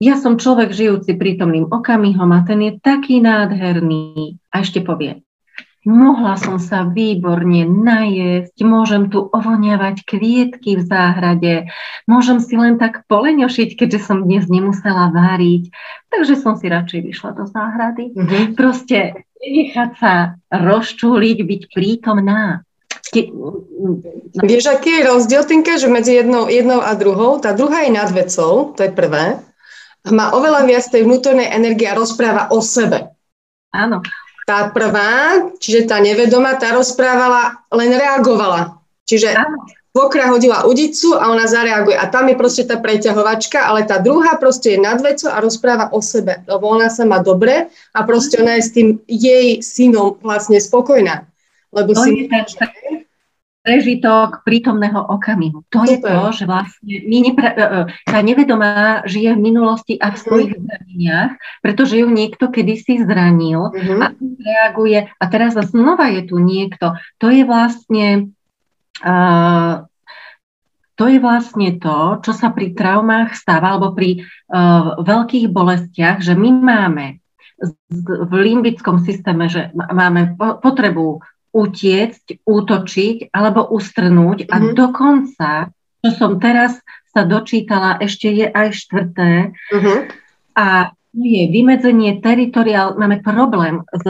ja 0.01 0.17
som 0.17 0.41
človek 0.41 0.73
žijúci 0.73 1.13
prítomným 1.13 1.69
okamihom 1.69 2.33
a 2.33 2.41
ten 2.41 2.57
je 2.65 2.73
taký 2.81 3.21
nádherný. 3.21 4.41
A 4.49 4.65
ešte 4.65 4.81
povie, 4.81 5.21
mohla 5.85 6.38
som 6.38 6.61
sa 6.61 6.85
výborne 6.85 7.65
najesť, 7.65 8.57
môžem 8.61 9.09
tu 9.09 9.25
ovoniavať 9.25 10.05
kvietky 10.05 10.77
v 10.77 10.83
záhrade, 10.85 11.53
môžem 12.05 12.38
si 12.38 12.53
len 12.53 12.77
tak 12.77 13.05
poleňošiť, 13.09 13.69
keďže 13.73 14.00
som 14.05 14.21
dnes 14.21 14.45
nemusela 14.45 15.09
váriť, 15.09 15.73
takže 16.13 16.38
som 16.38 16.53
si 16.53 16.69
radšej 16.69 17.01
vyšla 17.01 17.31
do 17.33 17.45
záhrady. 17.50 18.13
Mm-hmm. 18.13 18.43
Proste 18.53 19.25
nechať 19.41 19.91
sa 19.97 20.13
rozčúliť, 20.53 21.38
byť 21.41 21.61
prítomná. 21.73 22.61
Ke... 23.09 23.33
Vieš, 24.38 24.69
aký 24.69 25.01
je 25.01 25.07
rozdiel, 25.09 25.43
Tinka, 25.50 25.81
že 25.81 25.89
medzi 25.89 26.13
jednou, 26.13 26.45
jednou 26.45 26.79
a 26.79 26.93
druhou? 26.93 27.41
Tá 27.41 27.57
druhá 27.57 27.83
je 27.89 27.91
nad 27.91 28.07
vecou, 28.13 28.71
to 28.77 28.85
je 28.85 28.91
prvé. 28.93 29.41
Má 30.07 30.33
oveľa 30.33 30.65
viac 30.69 30.85
tej 30.89 31.05
vnútornej 31.09 31.50
energie 31.50 31.89
a 31.89 31.97
rozpráva 31.97 32.53
o 32.53 32.61
sebe. 32.61 33.11
Áno 33.73 34.05
tá 34.51 34.67
prvá, 34.67 35.48
čiže 35.63 35.88
tá 35.88 36.03
nevedomá, 36.03 36.60
tá 36.60 36.75
rozprávala, 36.75 37.63
len 37.72 37.96
reagovala. 37.96 38.84
Čiže 39.08 39.31
pokra 39.96 40.27
hodila 40.27 40.67
udicu 40.67 41.15
a 41.15 41.31
ona 41.31 41.48
zareaguje. 41.48 41.96
A 41.96 42.12
tam 42.12 42.27
je 42.27 42.36
proste 42.36 42.67
tá 42.67 42.75
preťahovačka, 42.75 43.63
ale 43.63 43.88
tá 43.88 44.03
druhá 44.03 44.36
proste 44.36 44.75
je 44.75 44.84
nad 44.84 45.00
vecou 45.00 45.31
a 45.31 45.39
rozpráva 45.39 45.96
o 45.96 46.03
sebe, 46.03 46.43
lebo 46.43 46.67
ona 46.67 46.91
sa 46.91 47.08
má 47.08 47.24
dobre 47.24 47.72
a 47.96 48.00
proste 48.03 48.43
ona 48.43 48.60
je 48.60 48.63
s 48.67 48.72
tým 48.75 48.88
jej 49.08 49.63
synom 49.63 50.20
vlastne 50.20 50.60
spokojná. 50.60 51.24
Lebo 51.72 51.96
to 51.96 52.03
si 52.03 52.12
je 52.12 52.24
ten, 52.27 52.43
prežitok 53.61 54.41
prítomného 54.41 54.97
okamihu. 54.97 55.61
To 55.69 55.85
Super. 55.85 55.89
je 55.89 55.97
to, 56.01 56.17
že 56.33 56.43
vlastne 56.49 56.95
my 57.05 57.17
nepra, 57.21 57.49
e, 57.53 57.61
e, 57.61 57.79
tá 58.09 58.19
nevedomá 58.25 59.05
žije 59.05 59.37
v 59.37 59.41
minulosti 59.41 59.93
a 60.01 60.09
v 60.11 60.17
mhm. 60.17 60.21
svojich 60.21 60.51
zraneniach, 60.57 61.31
pretože 61.61 62.01
ju 62.01 62.07
niekto 62.09 62.49
kedysi 62.49 63.05
zranil 63.05 63.69
uh-huh. 63.69 64.01
a 64.01 64.05
reaguje 64.17 65.07
a 65.13 65.23
teraz 65.29 65.53
znova 65.53 66.09
je 66.09 66.21
tu 66.25 66.41
niekto. 66.41 66.97
To 67.21 67.27
je 67.29 67.45
vlastne 67.45 68.33
uh, 69.05 69.85
to 70.99 71.09
je 71.09 71.17
vlastne 71.17 71.81
to, 71.81 72.21
čo 72.21 72.29
sa 72.29 72.53
pri 72.53 72.77
traumách 72.77 73.33
stáva, 73.33 73.73
alebo 73.73 73.97
pri 73.97 74.21
uh, 74.21 75.01
veľkých 75.01 75.49
bolestiach, 75.49 76.21
že 76.21 76.37
my 76.37 76.49
máme 76.61 77.21
v 77.89 78.33
limbickom 78.33 79.01
systéme, 79.01 79.49
že 79.49 79.69
máme 79.73 80.37
potrebu 80.37 81.21
utiecť, 81.51 82.48
útočiť 82.48 83.31
alebo 83.36 83.67
ustrnúť 83.72 84.48
mm-hmm. 84.48 84.53
a 84.53 84.58
mhm. 84.58 84.72
dokonca, 84.75 85.50
čo 86.01 86.10
som 86.15 86.39
teraz 86.39 86.79
sa 87.12 87.27
dočítala, 87.27 88.00
ešte 88.00 88.31
je 88.31 88.48
aj 88.48 88.67
štvrté 88.72 89.51
mm-hmm. 89.51 90.00
a 90.55 90.96
je 91.12 91.43
vymedzenie 91.51 92.24
teritoriál, 92.24 92.96
máme 92.96 93.20
problém 93.20 93.84
s 93.91 94.05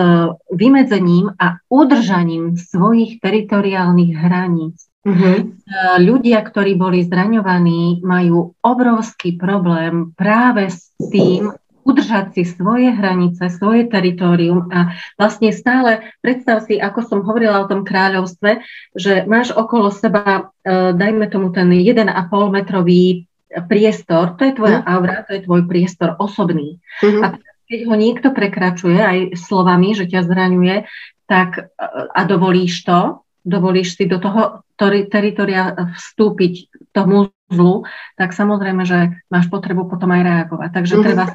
vymedzením 0.53 1.33
a 1.33 1.57
udržaním 1.65 2.61
svojich 2.61 3.17
teritoriálnych 3.17 4.13
hraníc. 4.13 4.85
Mm-hmm. 5.01 5.65
Ľudia, 5.97 6.45
ktorí 6.45 6.77
boli 6.77 7.01
zraňovaní, 7.01 8.05
majú 8.05 8.53
obrovský 8.61 9.33
problém 9.33 10.13
práve 10.13 10.69
s 10.69 10.93
tým, 11.09 11.49
udržať 11.81 12.37
si 12.37 12.43
svoje 12.45 12.93
hranice, 12.93 13.49
svoje 13.49 13.89
teritorium 13.89 14.69
a 14.69 14.93
vlastne 15.17 15.49
stále 15.49 16.13
predstav 16.21 16.61
si, 16.65 16.77
ako 16.77 16.99
som 17.01 17.19
hovorila 17.25 17.65
o 17.65 17.69
tom 17.69 17.81
kráľovstve, 17.81 18.61
že 18.93 19.25
máš 19.25 19.53
okolo 19.53 19.89
seba, 19.89 20.53
e, 20.61 20.93
dajme 20.93 21.25
tomu 21.29 21.49
ten 21.49 21.69
1,5 21.73 22.07
metrový 22.53 23.25
priestor, 23.67 24.39
to 24.39 24.47
je 24.47 24.53
tvoja 24.55 24.79
mm. 24.81 24.87
aura, 24.87 25.17
to 25.27 25.35
je 25.35 25.41
tvoj 25.43 25.67
priestor 25.67 26.15
osobný. 26.21 26.79
Mm-hmm. 27.03 27.21
A 27.21 27.25
keď 27.67 27.79
ho 27.87 27.95
niekto 27.95 28.27
prekračuje 28.31 28.99
aj 28.99 29.19
slovami, 29.35 29.91
že 29.95 30.07
ťa 30.07 30.21
zraňuje, 30.23 30.87
tak 31.27 31.49
e, 31.59 31.63
a 32.11 32.21
dovolíš 32.23 32.87
to, 32.87 33.25
dovolíš 33.41 33.97
si 33.97 34.05
do 34.05 34.21
toho 34.21 34.61
teritoria 35.09 35.73
vstúpiť 35.97 36.69
tomu 36.93 37.33
zlu, 37.49 37.85
tak 38.17 38.33
samozrejme, 38.33 38.85
že 38.85 39.17
máš 39.29 39.49
potrebu 39.49 39.89
potom 39.89 40.09
aj 40.13 40.21
reagovať. 40.21 40.69
Takže 40.73 40.93
mm-hmm. 40.93 41.05
treba 41.05 41.25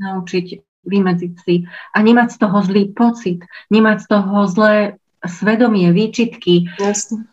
naučiť 0.00 0.46
vymedziť 0.80 1.32
si 1.44 1.68
a 1.92 1.98
nemať 2.00 2.28
z 2.32 2.38
toho 2.40 2.58
zlý 2.64 2.96
pocit, 2.96 3.44
nemať 3.68 3.96
z 4.00 4.06
toho 4.08 4.36
zlé 4.48 4.96
svedomie, 5.20 5.92
výčitky. 5.92 6.72
Jasne. 6.80 7.28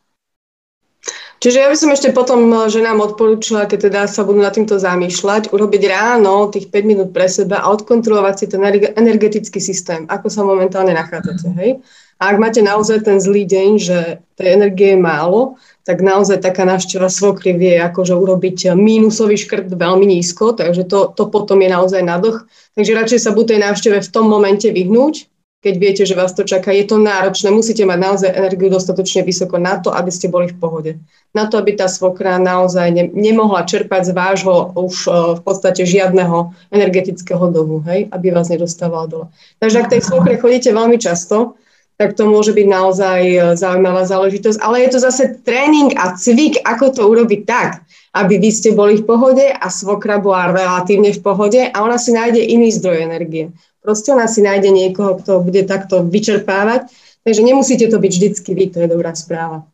Čiže 1.38 1.58
ja 1.62 1.70
by 1.70 1.78
som 1.78 1.94
ešte 1.94 2.10
potom 2.14 2.50
eh, 2.50 2.70
že 2.70 2.82
nám 2.82 3.02
odporúčila, 3.02 3.70
keď 3.70 3.80
teda 3.90 4.02
sa 4.10 4.26
budú 4.26 4.42
nad 4.42 4.54
týmto 4.54 4.82
zamýšľať, 4.82 5.54
urobiť 5.54 5.84
ráno 5.90 6.50
tých 6.50 6.74
5 6.74 6.90
minút 6.90 7.10
pre 7.14 7.30
seba 7.30 7.62
a 7.62 7.70
odkontrolovať 7.74 8.36
si 8.38 8.46
ten 8.50 8.62
energetický 8.98 9.62
systém, 9.62 10.10
ako 10.10 10.28
sa 10.34 10.42
momentálne 10.42 10.98
nachádzate. 10.98 11.48
Hej? 11.58 11.72
A 12.18 12.34
ak 12.34 12.42
máte 12.42 12.66
naozaj 12.66 13.06
ten 13.06 13.22
zlý 13.22 13.46
deň, 13.46 13.70
že 13.78 13.98
tej 14.42 14.58
energie 14.58 14.98
je 14.98 15.00
málo, 15.00 15.62
tak 15.86 16.02
naozaj 16.02 16.42
taká 16.42 16.66
návšteva 16.66 17.14
svokry 17.14 17.54
vie 17.54 17.78
akože 17.78 18.18
urobiť 18.18 18.74
mínusový 18.74 19.38
škrt 19.38 19.70
veľmi 19.70 20.10
nízko, 20.18 20.58
takže 20.58 20.90
to, 20.90 21.14
to 21.14 21.30
potom 21.30 21.62
je 21.62 21.70
naozaj 21.70 22.02
nadoch. 22.02 22.50
Takže 22.74 22.98
radšej 22.98 23.20
sa 23.22 23.32
buď 23.38 23.46
tej 23.54 23.60
návšteve 23.70 23.98
v 24.02 24.10
tom 24.10 24.26
momente 24.26 24.66
vyhnúť, 24.66 25.30
keď 25.68 25.76
viete, 25.76 26.04
že 26.08 26.16
vás 26.16 26.32
to 26.32 26.48
čaká. 26.48 26.72
Je 26.72 26.88
to 26.88 26.96
náročné, 26.96 27.52
musíte 27.52 27.84
mať 27.84 28.00
naozaj 28.00 28.32
energiu 28.32 28.72
dostatočne 28.72 29.28
vysoko 29.28 29.60
na 29.60 29.76
to, 29.84 29.92
aby 29.92 30.08
ste 30.08 30.32
boli 30.32 30.48
v 30.48 30.56
pohode. 30.56 30.92
Na 31.36 31.52
to, 31.52 31.60
aby 31.60 31.76
tá 31.76 31.92
svokra 31.92 32.40
naozaj 32.40 32.88
ne, 32.96 33.12
nemohla 33.12 33.68
čerpať 33.68 34.08
z 34.08 34.12
vášho 34.16 34.72
už 34.80 34.96
uh, 35.12 35.36
v 35.36 35.42
podstate 35.44 35.84
žiadneho 35.84 36.56
energetického 36.72 37.52
dohu, 37.52 37.84
hej, 37.84 38.08
aby 38.16 38.32
vás 38.32 38.48
nedostávala 38.48 39.12
dole. 39.12 39.26
Takže 39.60 39.84
ak 39.84 39.92
tej 39.92 40.02
svokre 40.08 40.40
chodíte 40.40 40.72
veľmi 40.72 40.96
často, 40.96 41.60
tak 41.98 42.14
to 42.14 42.30
môže 42.30 42.54
byť 42.54 42.68
naozaj 42.70 43.22
e, 43.26 43.38
zaujímavá 43.58 44.06
záležitosť. 44.06 44.62
Ale 44.62 44.86
je 44.86 44.90
to 44.94 45.00
zase 45.02 45.24
tréning 45.42 45.98
a 45.98 46.14
cvik, 46.14 46.62
ako 46.62 46.94
to 46.94 47.02
urobiť 47.10 47.42
tak, 47.50 47.82
aby 48.14 48.38
vy 48.38 48.50
ste 48.54 48.78
boli 48.78 49.02
v 49.02 49.06
pohode 49.10 49.50
a 49.50 49.68
svokra 49.68 50.22
bola 50.22 50.54
relatívne 50.54 51.10
v 51.10 51.22
pohode 51.26 51.62
a 51.66 51.78
ona 51.82 51.98
si 51.98 52.14
nájde 52.14 52.38
iný 52.38 52.70
zdroj 52.70 53.02
energie. 53.02 53.50
Proste 53.82 54.14
ona 54.14 54.30
si 54.30 54.46
nájde 54.46 54.70
niekoho, 54.70 55.18
kto 55.18 55.42
bude 55.42 55.66
takto 55.66 56.06
vyčerpávať. 56.06 56.94
Takže 57.26 57.42
nemusíte 57.42 57.90
to 57.90 57.98
byť 57.98 58.12
vždycky 58.14 58.50
vy, 58.54 58.66
to 58.72 58.78
je 58.86 58.88
dobrá 58.88 59.12
správa. 59.18 59.66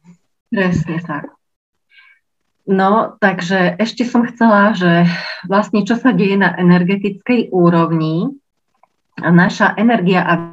Presne 0.47 1.03
tak. 1.03 1.27
No, 2.63 3.19
takže 3.19 3.75
ešte 3.75 4.07
som 4.07 4.23
chcela, 4.23 4.71
že 4.71 5.03
vlastne 5.51 5.83
čo 5.83 5.99
sa 5.99 6.15
deje 6.15 6.39
na 6.39 6.55
energetickej 6.55 7.51
úrovni, 7.51 8.31
naša 9.19 9.75
energia 9.75 10.23
a 10.23 10.52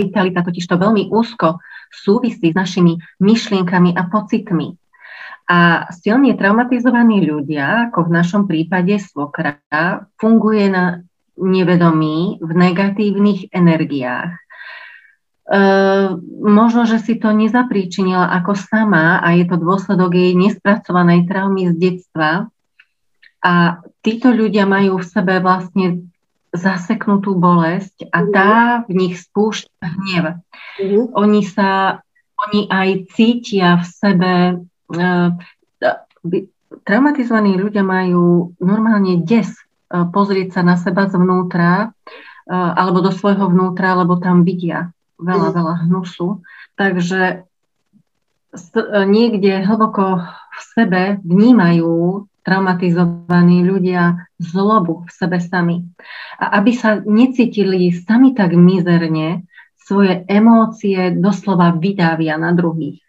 vitalita 0.00 0.40
totiž 0.40 0.64
to 0.64 0.80
veľmi 0.80 1.12
úzko 1.12 1.60
súvisí 1.92 2.54
s 2.54 2.56
našimi 2.56 2.96
myšlienkami 3.20 3.92
a 3.92 4.08
pocitmi. 4.08 4.78
A 5.50 5.90
silne 5.90 6.38
traumatizovaní 6.38 7.26
ľudia, 7.26 7.90
ako 7.90 8.06
v 8.06 8.14
našom 8.14 8.42
prípade 8.46 9.02
svokra, 9.02 9.58
funguje 10.14 10.70
na 10.70 11.02
nevedomí 11.34 12.38
v 12.38 12.50
negatívnych 12.54 13.50
energiách. 13.50 14.30
E, 14.30 14.40
možno, 16.38 16.86
že 16.86 17.02
si 17.02 17.18
to 17.18 17.34
nezapríčinila 17.34 18.30
ako 18.38 18.54
sama 18.54 19.18
a 19.18 19.34
je 19.34 19.50
to 19.50 19.58
dôsledok 19.58 20.14
jej 20.14 20.38
nespracovanej 20.38 21.26
traumy 21.26 21.74
z 21.74 21.74
detstva. 21.74 22.46
A 23.42 23.82
títo 24.06 24.30
ľudia 24.30 24.70
majú 24.70 25.02
v 25.02 25.08
sebe 25.10 25.42
vlastne 25.42 26.06
zaseknutú 26.50 27.38
bolesť 27.38 28.10
a 28.10 28.26
mhm. 28.26 28.30
tá 28.34 28.52
v 28.86 28.92
nich 28.94 29.14
spúšťa 29.22 29.86
hnev. 29.86 30.24
Mm-hmm. 30.80 31.04
Oni 31.14 31.42
sa, 31.46 32.02
oni 32.48 32.66
aj 32.66 32.88
cítia 33.14 33.78
v 33.78 33.84
sebe, 33.86 34.32
uh, 34.96 35.28
traumatizovaní 36.82 37.54
ľudia 37.54 37.86
majú 37.86 38.54
normálne 38.58 39.22
des 39.22 39.46
uh, 39.46 40.06
pozrieť 40.10 40.58
sa 40.58 40.62
na 40.66 40.74
seba 40.74 41.06
zvnútra 41.06 41.90
uh, 41.90 42.70
alebo 42.74 43.04
do 43.04 43.14
svojho 43.14 43.46
vnútra, 43.50 43.94
lebo 43.94 44.18
tam 44.18 44.42
vidia 44.42 44.90
veľa, 45.22 45.54
mm-hmm. 45.54 45.58
veľa 45.58 45.74
hnusu. 45.86 46.28
Takže 46.74 47.46
niekde 49.06 49.62
hlboko 49.62 50.26
v 50.26 50.60
sebe 50.74 51.02
vnímajú 51.22 52.26
traumatizovaní 52.42 53.62
ľudia 53.64 54.30
zlobu 54.40 55.04
v 55.06 55.10
sebe 55.12 55.38
sami. 55.40 55.84
A 56.40 56.60
aby 56.60 56.72
sa 56.72 56.98
necítili 57.00 57.92
sami 57.92 58.32
tak 58.32 58.56
mizerne, 58.56 59.44
svoje 59.90 60.22
emócie 60.30 61.10
doslova 61.18 61.74
vydávia 61.74 62.38
na 62.38 62.54
druhých. 62.54 63.02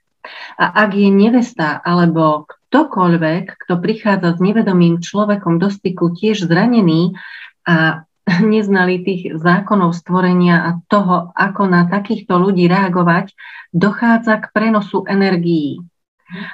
A 0.57 0.85
ak 0.85 0.97
je 0.97 1.13
nevesta 1.13 1.77
alebo 1.77 2.49
ktokoľvek, 2.49 3.61
kto 3.61 3.73
prichádza 3.77 4.37
s 4.37 4.39
nevedomým 4.41 4.97
človekom 4.97 5.61
do 5.61 5.69
styku 5.69 6.17
tiež 6.17 6.49
zranený 6.49 7.13
a 7.69 8.07
neznali 8.53 9.05
tých 9.05 9.37
zákonov 9.37 9.93
stvorenia 9.93 10.57
a 10.65 10.69
toho, 10.89 11.29
ako 11.37 11.69
na 11.69 11.85
takýchto 11.85 12.33
ľudí 12.41 12.65
reagovať, 12.65 13.33
dochádza 13.69 14.41
k 14.41 14.45
prenosu 14.49 15.05
energií. 15.05 15.85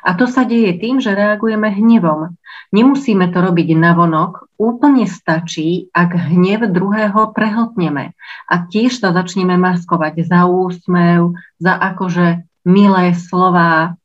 A 0.01 0.17
to 0.17 0.25
sa 0.25 0.43
deje 0.43 0.77
tým, 0.81 0.97
že 0.97 1.13
reagujeme 1.13 1.69
hnevom. 1.69 2.33
Nemusíme 2.73 3.29
to 3.29 3.39
robiť 3.39 3.77
navonok, 3.77 4.49
úplne 4.57 5.05
stačí, 5.05 5.87
ak 5.93 6.33
hnev 6.33 6.67
druhého 6.73 7.31
prehltneme 7.31 8.17
a 8.49 8.55
tiež 8.67 8.97
sa 8.99 9.13
začneme 9.13 9.55
maskovať 9.55 10.25
za 10.25 10.49
úsmev, 10.49 11.37
za 11.61 11.77
akože 11.77 12.43
milé 12.65 13.13
slova, 13.13 13.95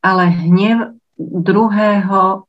ale 0.00 0.24
hnev 0.32 0.96
druhého 1.18 2.48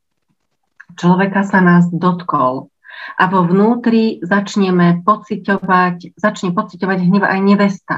človeka 0.96 1.44
sa 1.44 1.60
nás 1.60 1.86
dotkol. 1.92 2.72
A 3.20 3.28
vo 3.32 3.44
vnútri 3.48 4.20
začneme 4.24 5.04
pociťovať, 5.04 6.20
začne 6.20 6.52
pociťovať 6.52 7.00
hnev 7.04 7.24
aj 7.24 7.40
nevesta. 7.44 7.98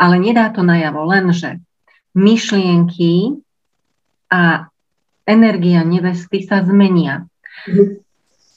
Ale 0.00 0.16
nedá 0.16 0.48
to 0.50 0.64
najavo, 0.64 1.04
lenže 1.04 1.60
myšlienky 2.16 3.38
a 4.30 4.70
energia 5.26 5.82
nevesty 5.82 6.46
sa 6.46 6.62
zmenia. 6.62 7.26
Mhm. 7.68 8.00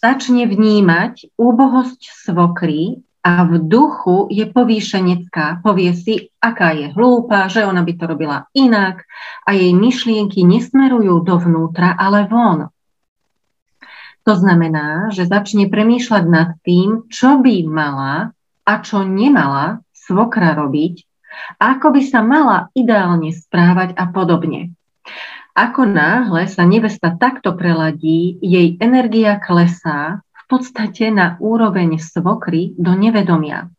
Začne 0.04 0.44
vnímať 0.52 1.32
úbohosť 1.40 2.28
svokry 2.28 3.00
a 3.24 3.48
v 3.48 3.56
duchu 3.72 4.28
je 4.28 4.44
povýšenecká, 4.52 5.64
povie 5.64 5.96
si, 5.96 6.28
aká 6.44 6.76
je 6.76 6.92
hlúpa, 6.92 7.48
že 7.48 7.64
ona 7.64 7.80
by 7.88 7.94
to 7.96 8.04
robila 8.12 8.52
inak 8.52 9.08
a 9.48 9.56
jej 9.56 9.72
myšlienky 9.72 10.44
nesmerujú 10.44 11.24
dovnútra, 11.24 11.96
ale 11.96 12.28
von. 12.28 12.68
To 14.28 14.34
znamená, 14.36 15.08
že 15.16 15.24
začne 15.24 15.72
premýšľať 15.72 16.24
nad 16.28 16.60
tým, 16.68 17.08
čo 17.08 17.40
by 17.40 17.64
mala 17.64 18.36
a 18.68 18.74
čo 18.84 19.08
nemala 19.08 19.80
svokra 19.96 20.52
robiť, 20.60 21.08
ako 21.64 21.96
by 21.96 22.02
sa 22.04 22.20
mala 22.20 22.68
ideálne 22.76 23.32
správať 23.32 23.96
a 23.96 24.12
podobne. 24.12 24.76
Ako 25.54 25.86
náhle 25.86 26.50
sa 26.50 26.66
nevesta 26.66 27.14
takto 27.14 27.54
preladí, 27.54 28.42
jej 28.42 28.74
energia 28.82 29.38
klesá 29.38 30.26
v 30.34 30.44
podstate 30.50 31.14
na 31.14 31.38
úroveň 31.38 32.02
svokry 32.02 32.74
do 32.74 32.98
nevedomia. 32.98 33.70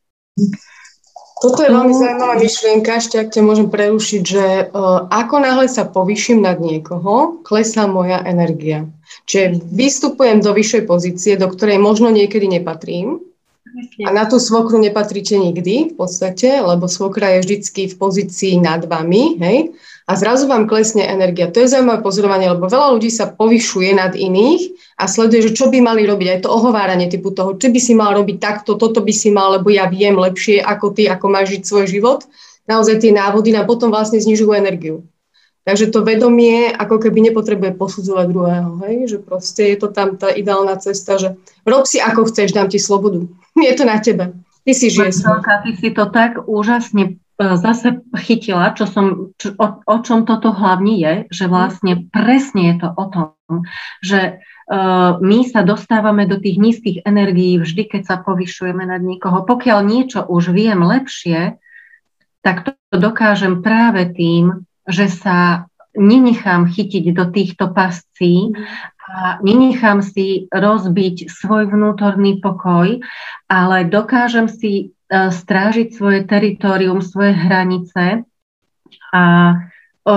Toto 1.42 1.60
je 1.60 1.74
veľmi 1.74 1.92
zaujímavá 1.92 2.40
myšlienka, 2.40 2.90
ešte 3.02 3.20
ak 3.20 3.34
ťa 3.34 3.42
môžem 3.42 3.68
prerušiť, 3.68 4.22
že 4.22 4.46
uh, 4.70 5.10
ako 5.10 5.34
náhle 5.42 5.66
sa 5.66 5.84
povyším 5.84 6.46
nad 6.46 6.62
niekoho, 6.62 7.42
klesá 7.42 7.90
moja 7.90 8.22
energia. 8.22 8.86
Čiže 9.26 9.66
vystupujem 9.66 10.40
do 10.40 10.54
vyššej 10.54 10.82
pozície, 10.86 11.34
do 11.34 11.50
ktorej 11.50 11.82
možno 11.82 12.08
niekedy 12.14 12.48
nepatrím, 12.48 13.18
a 14.06 14.14
na 14.14 14.22
tú 14.30 14.38
svokru 14.38 14.78
nepatríte 14.78 15.34
nikdy 15.34 15.90
v 15.90 15.94
podstate, 15.98 16.62
lebo 16.62 16.86
svokra 16.86 17.34
je 17.34 17.38
vždycky 17.42 17.90
v 17.90 17.94
pozícii 17.98 18.54
nad 18.62 18.86
vami, 18.86 19.34
hej? 19.42 19.74
A 20.04 20.20
zrazu 20.20 20.44
vám 20.44 20.68
klesne 20.68 21.08
energia. 21.08 21.48
To 21.48 21.64
je 21.64 21.72
zaujímavé 21.72 22.04
pozorovanie, 22.04 22.52
lebo 22.52 22.68
veľa 22.68 22.92
ľudí 22.92 23.08
sa 23.08 23.24
povyšuje 23.32 23.96
nad 23.96 24.12
iných 24.12 24.76
a 25.00 25.08
sleduje, 25.08 25.48
že 25.48 25.56
čo 25.56 25.72
by 25.72 25.80
mali 25.80 26.04
robiť. 26.04 26.28
Aj 26.28 26.40
to 26.44 26.52
ohováranie 26.52 27.08
typu 27.08 27.32
toho, 27.32 27.56
či 27.56 27.72
by 27.72 27.80
si 27.80 27.96
mal 27.96 28.12
robiť 28.12 28.36
takto, 28.36 28.76
toto 28.76 29.00
by 29.00 29.12
si 29.16 29.32
mal, 29.32 29.56
lebo 29.56 29.72
ja 29.72 29.88
viem 29.88 30.12
lepšie 30.12 30.60
ako 30.60 30.92
ty, 30.92 31.08
ako 31.08 31.26
máš 31.32 31.56
žiť 31.56 31.62
svoj 31.64 31.86
život. 31.88 32.20
Naozaj 32.68 33.00
tie 33.00 33.16
návody 33.16 33.56
nám 33.56 33.64
potom 33.64 33.88
vlastne 33.88 34.20
znižujú 34.20 34.52
energiu. 34.52 35.08
Takže 35.64 35.88
to 35.88 36.04
vedomie 36.04 36.68
ako 36.68 37.00
keby 37.00 37.32
nepotrebuje 37.32 37.72
posudzovať 37.80 38.26
druhého, 38.28 38.70
hej? 38.84 39.16
že 39.16 39.18
proste 39.24 39.72
je 39.72 39.76
to 39.80 39.88
tam 39.88 40.20
tá 40.20 40.28
ideálna 40.28 40.76
cesta, 40.76 41.16
že 41.16 41.40
rob 41.64 41.88
si 41.88 41.96
ako 42.04 42.28
chceš, 42.28 42.52
dám 42.52 42.68
ti 42.68 42.76
slobodu. 42.76 43.24
Je 43.56 43.72
to 43.72 43.88
na 43.88 43.96
tebe. 43.96 44.36
Ty 44.68 44.72
si 44.76 44.92
žiješ. 44.92 45.24
Ty 45.24 45.70
si 45.80 45.88
to 45.96 46.04
tak 46.12 46.44
úžasne 46.44 47.16
zase 47.38 48.02
chytila, 48.14 48.70
čo 48.78 48.86
som, 48.86 49.34
čo, 49.34 49.58
o, 49.58 49.66
o 49.82 49.96
čom 50.06 50.22
toto 50.22 50.54
hlavne 50.54 50.94
je, 50.94 51.14
že 51.34 51.44
vlastne 51.50 52.06
presne 52.14 52.74
je 52.74 52.76
to 52.78 52.88
o 52.94 53.04
tom, 53.10 53.28
že 53.98 54.38
uh, 54.38 55.18
my 55.18 55.38
sa 55.42 55.66
dostávame 55.66 56.30
do 56.30 56.38
tých 56.38 56.62
nízkych 56.62 56.98
energií 57.02 57.58
vždy, 57.58 57.90
keď 57.90 58.02
sa 58.06 58.16
povyšujeme 58.22 58.86
nad 58.86 59.02
niekoho. 59.02 59.42
Pokiaľ 59.42 59.78
niečo 59.82 60.22
už 60.22 60.54
viem 60.54 60.78
lepšie, 60.78 61.58
tak 62.44 62.70
to 62.70 62.72
dokážem 62.94 63.64
práve 63.64 64.14
tým, 64.14 64.62
že 64.86 65.10
sa 65.10 65.66
nenechám 65.94 66.68
chytiť 66.68 67.04
do 67.14 67.24
týchto 67.30 67.70
pascí 67.70 68.50
a 69.04 69.38
nenechám 69.40 70.02
si 70.02 70.50
rozbiť 70.50 71.30
svoj 71.30 71.70
vnútorný 71.70 72.42
pokoj, 72.42 72.98
ale 73.46 73.76
dokážem 73.86 74.50
si 74.50 74.72
e, 74.74 74.84
strážiť 75.10 75.88
svoje 75.92 76.24
teritorium, 76.24 77.04
svoje 77.04 77.36
hranice. 77.36 78.24
A 79.12 79.22
o, 80.04 80.16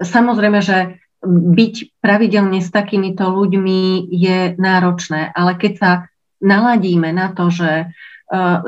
samozrejme, 0.00 0.60
že 0.62 1.02
byť 1.26 1.74
pravidelne 1.98 2.62
s 2.62 2.70
takýmito 2.70 3.26
ľuďmi 3.26 4.10
je 4.12 4.54
náročné, 4.56 5.34
ale 5.34 5.58
keď 5.58 5.72
sa 5.76 5.90
naladíme 6.38 7.10
na 7.10 7.32
to, 7.32 7.50
že 7.50 7.70
e, 7.82 7.86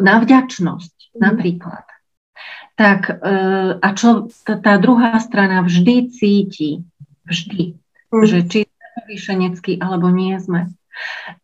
na 0.01 0.15
vďačnosť 0.19 0.95
mm. 1.15 1.21
napríklad, 1.21 1.85
tak 2.75 3.01
e, 3.11 3.15
a 3.79 3.89
čo 3.95 4.33
tá 4.43 4.75
druhá 4.81 5.21
strana 5.21 5.63
vždy 5.63 6.11
cíti, 6.11 6.83
vždy, 7.29 7.77
mm. 8.11 8.25
že 8.27 8.39
či 8.49 8.61
sme 8.67 9.01
vyšenecký 9.07 9.73
alebo 9.79 10.09
nie 10.11 10.35
sme. 10.41 10.73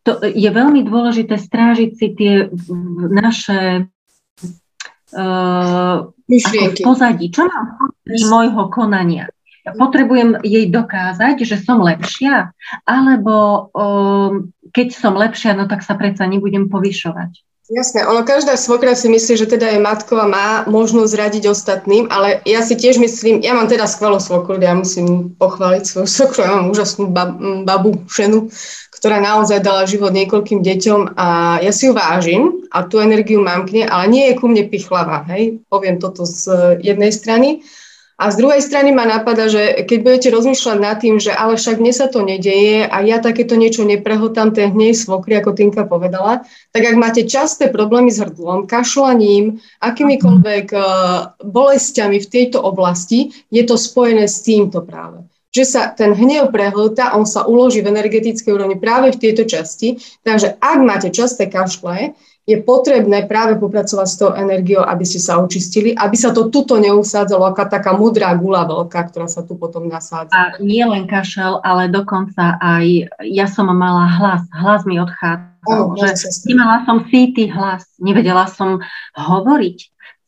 To 0.04 0.22
je 0.24 0.50
veľmi 0.50 0.84
dôležité 0.84 1.36
strážiť 1.40 1.90
si 1.94 2.06
tie 2.14 2.34
naše 3.10 3.88
uh, 5.14 5.96
v 6.28 6.78
pozadí. 6.80 7.28
Čo 7.30 7.46
mám 7.48 7.66
v 8.04 8.24
môjho 8.28 8.64
konania? 8.72 9.28
Ja 9.64 9.72
potrebujem 9.72 10.44
jej 10.44 10.68
dokázať, 10.68 11.40
že 11.40 11.56
som 11.56 11.80
lepšia, 11.80 12.52
alebo 12.84 13.68
um, 13.72 14.52
keď 14.76 14.92
som 14.92 15.16
lepšia, 15.16 15.56
no 15.56 15.64
tak 15.64 15.80
sa 15.80 15.96
predsa 15.96 16.28
nebudem 16.28 16.68
povyšovať. 16.68 17.40
Jasné, 17.64 18.04
ono 18.04 18.28
každá 18.28 18.60
svokra 18.60 18.92
si 18.92 19.08
myslí, 19.08 19.40
že 19.40 19.48
teda 19.48 19.72
je 19.72 19.80
matko 19.80 20.20
a 20.20 20.28
má 20.28 20.48
možnosť 20.68 21.16
radiť 21.16 21.48
ostatným, 21.48 22.12
ale 22.12 22.44
ja 22.44 22.60
si 22.60 22.76
tiež 22.76 23.00
myslím, 23.00 23.40
ja 23.40 23.56
mám 23.56 23.72
teda 23.72 23.88
skvelú 23.88 24.20
svokru, 24.20 24.60
ja 24.60 24.76
musím 24.76 25.32
pochváliť 25.40 25.80
svoju 25.80 26.04
svokru, 26.04 26.44
ja 26.44 26.52
mám 26.60 26.68
úžasnú 26.68 27.08
bab, 27.08 27.40
babu, 27.64 28.04
šenu, 28.04 28.52
ktorá 29.04 29.20
naozaj 29.20 29.60
dala 29.60 29.84
život 29.84 30.16
niekoľkým 30.16 30.64
deťom 30.64 31.12
a 31.12 31.60
ja 31.60 31.76
si 31.76 31.84
ju 31.84 31.92
vážim 31.92 32.64
a 32.72 32.88
tú 32.88 33.04
energiu 33.04 33.44
mám 33.44 33.68
k 33.68 33.76
nej, 33.76 33.84
ale 33.84 34.08
nie 34.08 34.24
je 34.32 34.40
ku 34.40 34.48
mne 34.48 34.64
pichlavá, 34.64 35.28
hej, 35.28 35.60
poviem 35.68 36.00
toto 36.00 36.24
z 36.24 36.48
jednej 36.80 37.12
strany. 37.12 37.60
A 38.16 38.32
z 38.32 38.40
druhej 38.40 38.64
strany 38.64 38.96
ma 38.96 39.04
napadá, 39.04 39.52
že 39.52 39.84
keď 39.84 39.98
budete 40.00 40.28
rozmýšľať 40.32 40.78
nad 40.80 40.96
tým, 41.04 41.20
že 41.20 41.36
ale 41.36 41.60
však 41.60 41.84
mne 41.84 41.92
sa 41.92 42.08
to 42.08 42.24
nedeje 42.24 42.88
a 42.88 43.04
ja 43.04 43.20
takéto 43.20 43.60
niečo 43.60 43.84
neprehotám 43.84 44.56
ten 44.56 44.72
hnej 44.72 44.96
svokry, 44.96 45.36
ako 45.36 45.52
Tinka 45.52 45.84
povedala, 45.84 46.40
tak 46.72 46.88
ak 46.88 46.96
máte 46.96 47.28
časté 47.28 47.68
problémy 47.68 48.08
s 48.08 48.24
hrdlom, 48.24 48.64
kašľaním, 48.64 49.60
akýmikoľvek 49.84 50.66
uh, 50.72 51.36
bolestiami 51.44 52.24
v 52.24 52.30
tejto 52.32 52.56
oblasti, 52.64 53.36
je 53.52 53.60
to 53.68 53.76
spojené 53.76 54.24
s 54.24 54.40
týmto 54.40 54.80
práve 54.80 55.28
že 55.54 55.62
sa 55.62 55.94
ten 55.94 56.10
hnev 56.10 56.50
prehlta, 56.50 57.14
on 57.14 57.22
sa 57.22 57.46
uloží 57.46 57.78
v 57.78 57.94
energetickej 57.94 58.50
úrovni 58.50 58.74
práve 58.74 59.14
v 59.14 59.20
tejto 59.22 59.46
časti. 59.46 60.02
Takže 60.26 60.58
ak 60.58 60.78
máte 60.82 61.14
časté 61.14 61.46
kašle, 61.46 62.18
je 62.44 62.60
potrebné 62.60 63.24
práve 63.24 63.56
popracovať 63.56 64.04
s 64.10 64.16
tou 64.20 64.30
energiou, 64.36 64.84
aby 64.84 65.00
ste 65.08 65.16
sa 65.16 65.40
očistili, 65.40 65.96
aby 65.96 66.12
sa 66.12 66.28
to 66.28 66.52
tuto 66.52 66.76
neusádzalo, 66.76 67.40
ako 67.48 67.72
taká 67.72 67.96
mudrá 67.96 68.36
gula 68.36 68.68
veľká, 68.68 69.00
ktorá 69.08 69.32
sa 69.32 69.40
tu 69.40 69.56
potom 69.56 69.88
nasádza. 69.88 70.28
A 70.36 70.60
nie 70.60 70.84
len 70.84 71.08
kašel, 71.08 71.64
ale 71.64 71.88
dokonca 71.88 72.60
aj 72.60 73.08
ja 73.24 73.46
som 73.48 73.72
mala 73.72 74.04
hlas, 74.20 74.44
hlas 74.52 74.84
mi 74.84 75.00
odchádzal, 75.00 75.84
oh, 75.88 75.96
že 75.96 76.28
nemala 76.44 76.84
som 76.84 77.08
síty 77.08 77.48
hlas, 77.48 77.88
nevedela 77.96 78.44
som 78.44 78.84
hovoriť. 79.16 79.78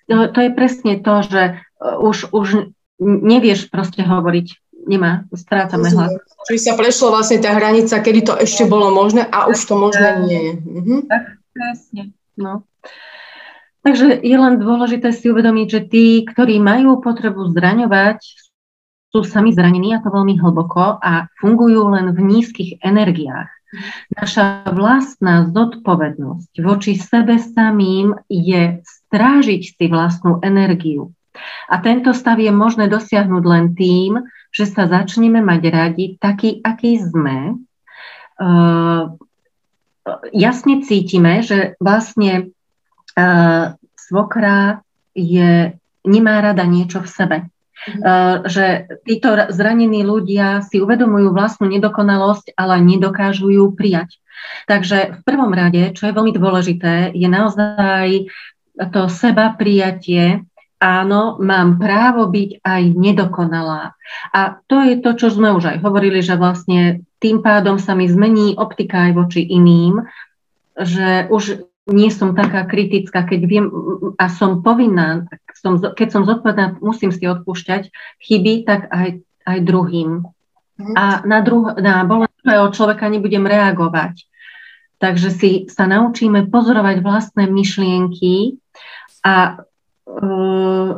To, 0.09 0.33
to 0.33 0.39
je 0.41 0.51
presne 0.57 1.05
to, 1.05 1.15
že 1.21 1.43
uh, 1.61 2.01
už, 2.01 2.33
už 2.33 2.73
nevieš 3.03 3.69
proste 3.69 4.01
hovoriť, 4.01 4.66
nemá, 4.87 5.27
strácame 5.35 5.91
hlas. 5.91 6.15
Čiže 6.47 6.63
sa 6.63 6.75
prešlo 6.79 7.11
vlastne 7.11 7.43
tá 7.43 7.53
hranica, 7.53 7.99
kedy 7.99 8.21
to 8.23 8.35
ešte 8.39 8.65
bolo 8.71 8.95
možné 8.95 9.27
a 9.27 9.51
už 9.51 9.59
to 9.67 9.75
možné 9.75 10.09
nie 10.25 10.41
je. 10.41 10.53
Mhm. 10.63 10.97
Tak, 11.11 11.23
Presne, 11.57 12.13
no. 12.37 12.69
Takže 13.81 14.21
je 14.21 14.37
len 14.37 14.61
dôležité 14.61 15.15
si 15.15 15.31
uvedomiť, 15.31 15.67
že 15.71 15.81
tí, 15.89 16.07
ktorí 16.27 16.61
majú 16.61 17.01
potrebu 17.01 17.55
zraňovať, 17.55 18.21
sú 19.15 19.25
sami 19.25 19.57
zranení 19.57 19.97
a 19.97 20.03
to 20.05 20.13
veľmi 20.13 20.37
hlboko 20.37 21.01
a 21.01 21.33
fungujú 21.41 21.89
len 21.89 22.13
v 22.13 22.21
nízkych 22.21 22.85
energiách. 22.85 23.49
Naša 24.13 24.69
vlastná 24.77 25.49
zodpovednosť 25.49 26.53
voči 26.61 27.01
sebe 27.01 27.41
samým 27.41 28.13
je 28.29 28.85
strážiť 28.85 29.63
si 29.65 29.85
vlastnú 29.89 30.45
energiu. 30.45 31.16
A 31.71 31.75
tento 31.83 32.15
stav 32.17 32.41
je 32.41 32.53
možné 32.53 32.87
dosiahnuť 32.87 33.45
len 33.45 33.65
tým, 33.77 34.25
že 34.51 34.65
sa 34.67 34.89
začneme 34.89 35.43
mať 35.45 35.63
radi 35.69 36.05
taký, 36.17 36.65
aký 36.65 37.01
sme, 37.01 37.61
jasne 40.33 40.75
cítime, 40.85 41.43
že 41.43 41.75
vlastne 41.81 42.53
uh, 43.17 43.75
svokra 43.97 44.85
je, 45.17 45.75
nemá 46.05 46.35
rada 46.45 46.63
niečo 46.65 47.03
v 47.03 47.11
sebe. 47.11 47.39
Mhm. 47.87 48.49
Že 48.49 48.65
títo 49.05 49.37
zranení 49.53 50.03
ľudia 50.03 50.65
si 50.65 50.81
uvedomujú 50.81 51.31
vlastnú 51.31 51.69
nedokonalosť, 51.71 52.57
ale 52.57 52.81
nedokážu 52.83 53.53
ju 53.53 53.69
prijať. 53.77 54.17
Takže 54.67 55.21
v 55.21 55.21
prvom 55.23 55.53
rade, 55.53 55.93
čo 55.93 56.09
je 56.09 56.17
veľmi 56.17 56.33
dôležité, 56.35 57.13
je 57.15 57.29
naozaj 57.29 58.33
to 58.91 59.03
seba 59.13 59.55
prijatie. 59.55 60.43
Áno, 60.77 61.41
mám 61.41 61.81
právo 61.81 62.29
byť 62.29 62.61
aj 62.61 62.83
nedokonalá. 62.93 63.97
A 64.37 64.61
to 64.69 64.85
je 64.85 65.01
to, 65.01 65.17
čo 65.17 65.33
sme 65.33 65.49
už 65.57 65.73
aj 65.73 65.79
hovorili, 65.81 66.21
že 66.21 66.37
vlastne 66.37 67.01
tým 67.17 67.41
pádom 67.41 67.81
sa 67.81 67.97
mi 67.97 68.05
zmení 68.05 68.61
optika 68.61 69.09
aj 69.09 69.13
voči 69.17 69.41
iným, 69.41 70.05
že 70.77 71.33
už 71.33 71.65
nie 71.89 72.13
som 72.13 72.37
taká 72.37 72.69
kritická, 72.69 73.25
keď 73.25 73.41
viem 73.49 73.67
a 74.21 74.29
som 74.29 74.61
povinná, 74.61 75.25
som, 75.57 75.81
keď 75.81 76.09
som 76.13 76.29
zodpovedná, 76.29 76.77
musím 76.85 77.09
si 77.09 77.25
odpúšťať 77.25 77.89
chyby, 78.21 78.69
tak 78.69 78.93
aj, 78.93 79.23
aj 79.49 79.59
druhým. 79.65 80.29
A 80.93 81.25
na, 81.25 81.41
druh- 81.41 81.73
na 81.81 82.05
bolestivého 82.05 82.69
človeka 82.77 83.09
nebudem 83.09 83.49
reagovať. 83.49 84.29
Takže 85.01 85.29
si 85.33 85.51
sa 85.73 85.89
naučíme 85.89 86.53
pozorovať 86.53 87.01
vlastné 87.01 87.49
myšlienky 87.49 88.61
a 89.25 89.65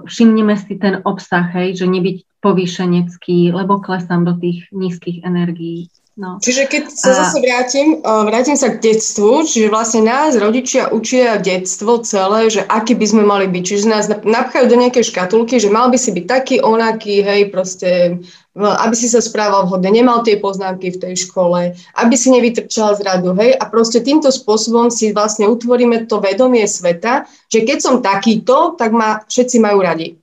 všimneme 0.05 0.55
si 0.61 0.77
ten 0.77 1.01
obsah, 1.03 1.49
hej, 1.57 1.81
že 1.81 1.87
nebyť 1.89 2.17
povýšenecký, 2.45 3.51
lebo 3.57 3.81
klesám 3.81 4.29
do 4.29 4.37
tých 4.37 4.69
nízkych 4.71 5.25
energií. 5.25 5.89
No. 6.19 6.43
Čiže 6.43 6.67
keď 6.67 6.83
sa 6.91 7.15
a... 7.15 7.19
zase 7.23 7.39
vrátim, 7.39 8.03
vrátim 8.03 8.59
sa 8.59 8.75
k 8.75 8.83
detstvu, 8.83 9.47
čiže 9.47 9.71
vlastne 9.71 10.03
nás 10.03 10.35
rodičia 10.35 10.91
učia 10.91 11.39
detstvo 11.39 12.03
celé, 12.03 12.51
že 12.51 12.67
aký 12.67 12.99
by 12.99 13.07
sme 13.07 13.23
mali 13.23 13.47
byť. 13.47 13.63
Čiže 13.63 13.85
nás 13.87 14.11
napchajú 14.11 14.67
do 14.67 14.77
nejakej 14.83 15.15
škatulky, 15.15 15.63
že 15.63 15.71
mal 15.71 15.87
by 15.95 15.99
si 15.99 16.11
byť 16.11 16.25
taký, 16.27 16.55
onaký, 16.59 17.23
hej, 17.23 17.55
proste, 17.55 18.19
aby 18.59 18.95
si 18.99 19.07
sa 19.07 19.23
správal 19.23 19.71
vhodne, 19.71 19.95
nemal 19.95 20.27
tie 20.27 20.35
poznámky 20.43 20.91
v 20.91 21.01
tej 21.07 21.15
škole, 21.29 21.79
aby 21.95 22.15
si 22.19 22.35
nevytrčal 22.35 22.99
z 22.99 23.07
radu, 23.07 23.31
hej. 23.39 23.55
A 23.55 23.71
proste 23.71 24.03
týmto 24.03 24.35
spôsobom 24.35 24.91
si 24.91 25.15
vlastne 25.15 25.47
utvoríme 25.47 26.11
to 26.11 26.19
vedomie 26.19 26.67
sveta, 26.67 27.31
že 27.47 27.63
keď 27.63 27.79
som 27.79 28.03
takýto, 28.03 28.75
tak 28.75 28.91
ma 28.91 29.23
všetci 29.31 29.63
majú 29.63 29.79
radi. 29.85 30.19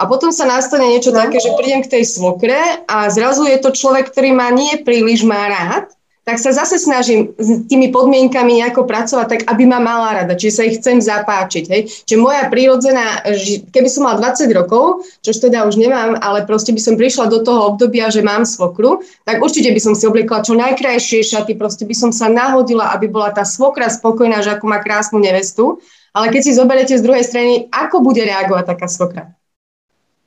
A 0.00 0.08
potom 0.08 0.32
sa 0.32 0.48
nastane 0.48 0.88
niečo 0.88 1.12
no. 1.12 1.20
také, 1.20 1.36
že 1.42 1.52
prídem 1.60 1.84
k 1.84 2.00
tej 2.00 2.04
svokre 2.08 2.86
a 2.88 3.12
zrazu 3.12 3.44
je 3.44 3.60
to 3.60 3.68
človek, 3.74 4.08
ktorý 4.08 4.32
ma 4.32 4.48
nie 4.48 4.80
príliš 4.80 5.28
má 5.28 5.44
rád, 5.44 5.92
tak 6.30 6.38
sa 6.38 6.54
zase 6.54 6.78
snažím 6.78 7.34
s 7.34 7.66
tými 7.66 7.90
podmienkami 7.90 8.62
nejako 8.62 8.86
pracovať 8.86 9.26
tak, 9.26 9.40
aby 9.50 9.66
ma 9.66 9.82
mala 9.82 10.22
rada, 10.22 10.38
čiže 10.38 10.54
sa 10.54 10.62
ich 10.62 10.78
chcem 10.78 11.02
zapáčiť. 11.02 11.64
Hej. 11.66 12.06
Čiže 12.06 12.22
moja 12.22 12.46
prírodzená, 12.46 13.26
keby 13.74 13.90
som 13.90 14.06
mal 14.06 14.14
20 14.14 14.46
rokov, 14.54 15.02
čo 15.26 15.34
teda 15.34 15.66
už 15.66 15.74
nemám, 15.74 16.22
ale 16.22 16.46
proste 16.46 16.70
by 16.70 16.78
som 16.78 16.94
prišla 16.94 17.26
do 17.34 17.42
toho 17.42 17.74
obdobia, 17.74 18.14
že 18.14 18.22
mám 18.22 18.46
svokru, 18.46 19.02
tak 19.26 19.42
určite 19.42 19.74
by 19.74 19.80
som 19.82 19.98
si 19.98 20.06
obliekla 20.06 20.46
čo 20.46 20.54
najkrajšie 20.54 21.26
šaty, 21.26 21.58
proste 21.58 21.82
by 21.82 21.98
som 21.98 22.14
sa 22.14 22.30
nahodila, 22.30 22.94
aby 22.94 23.10
bola 23.10 23.34
tá 23.34 23.42
svokra 23.42 23.90
spokojná, 23.90 24.38
že 24.46 24.54
ako 24.54 24.70
má 24.70 24.78
krásnu 24.78 25.18
nevestu. 25.18 25.82
Ale 26.14 26.30
keď 26.30 26.42
si 26.46 26.54
zoberete 26.54 26.94
z 26.94 27.02
druhej 27.02 27.26
strany, 27.26 27.66
ako 27.74 28.06
bude 28.06 28.22
reagovať 28.22 28.70
taká 28.70 28.86
svokra? 28.86 29.34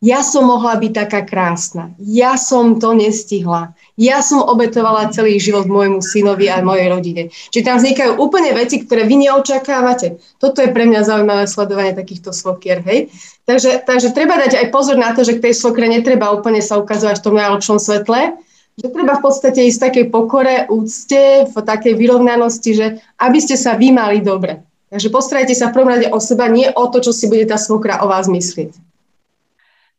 Ja 0.04 0.20
som 0.20 0.52
mohla 0.52 0.76
byť 0.76 0.92
taká 0.92 1.24
krásna, 1.24 1.96
ja 1.96 2.36
som 2.36 2.76
to 2.76 2.92
nestihla, 2.92 3.72
ja 3.96 4.20
som 4.20 4.44
obetovala 4.44 5.16
celý 5.16 5.39
život 5.39 5.63
môjmu 5.63 6.04
synovi 6.04 6.52
a 6.52 6.60
mojej 6.60 6.92
rodine. 6.92 7.24
Čiže 7.32 7.63
tam 7.63 7.80
vznikajú 7.80 8.20
úplne 8.20 8.52
veci, 8.52 8.84
ktoré 8.84 9.08
vy 9.08 9.24
neočakávate. 9.24 10.20
Toto 10.44 10.60
je 10.60 10.76
pre 10.76 10.84
mňa 10.84 11.08
zaujímavé 11.08 11.48
sledovanie 11.48 11.96
takýchto 11.96 12.36
svokier, 12.36 12.84
hej. 12.84 13.16
Takže, 13.48 13.88
takže 13.88 14.12
treba 14.12 14.36
dať 14.36 14.60
aj 14.60 14.68
pozor 14.76 15.00
na 15.00 15.16
to, 15.16 15.24
že 15.24 15.39
k 15.39 15.48
tej 15.48 15.54
svokre 15.56 15.88
netreba 15.88 16.36
úplne 16.36 16.60
sa 16.60 16.84
ukazovať 16.84 17.24
v 17.24 17.26
tom 17.26 17.36
najlepšom 17.39 17.80
svetle, 17.80 18.36
že 18.76 18.88
treba 18.92 19.16
v 19.16 19.24
podstate 19.24 19.63
ísť 19.72 19.80
v 19.80 19.86
takej 19.88 20.06
pokore, 20.12 20.56
úcte, 20.68 21.48
v 21.48 21.56
takej 21.56 21.96
vyrovnanosti, 21.96 22.72
že 22.76 22.88
aby 23.24 23.39
ste 23.39 23.56
sa 23.56 23.80
vy 23.80 23.96
mali 23.96 24.20
dobre. 24.20 24.60
Takže 24.92 25.10
postarajte 25.10 25.56
sa 25.56 25.72
v 25.72 25.80
prvom 25.80 25.96
rade 25.96 26.12
o 26.12 26.20
seba, 26.20 26.52
nie 26.52 26.68
o 26.68 26.92
to, 26.92 27.00
čo 27.00 27.16
si 27.16 27.32
bude 27.32 27.48
tá 27.48 27.56
svokra 27.56 28.04
o 28.04 28.10
vás 28.12 28.28
myslieť. 28.28 28.83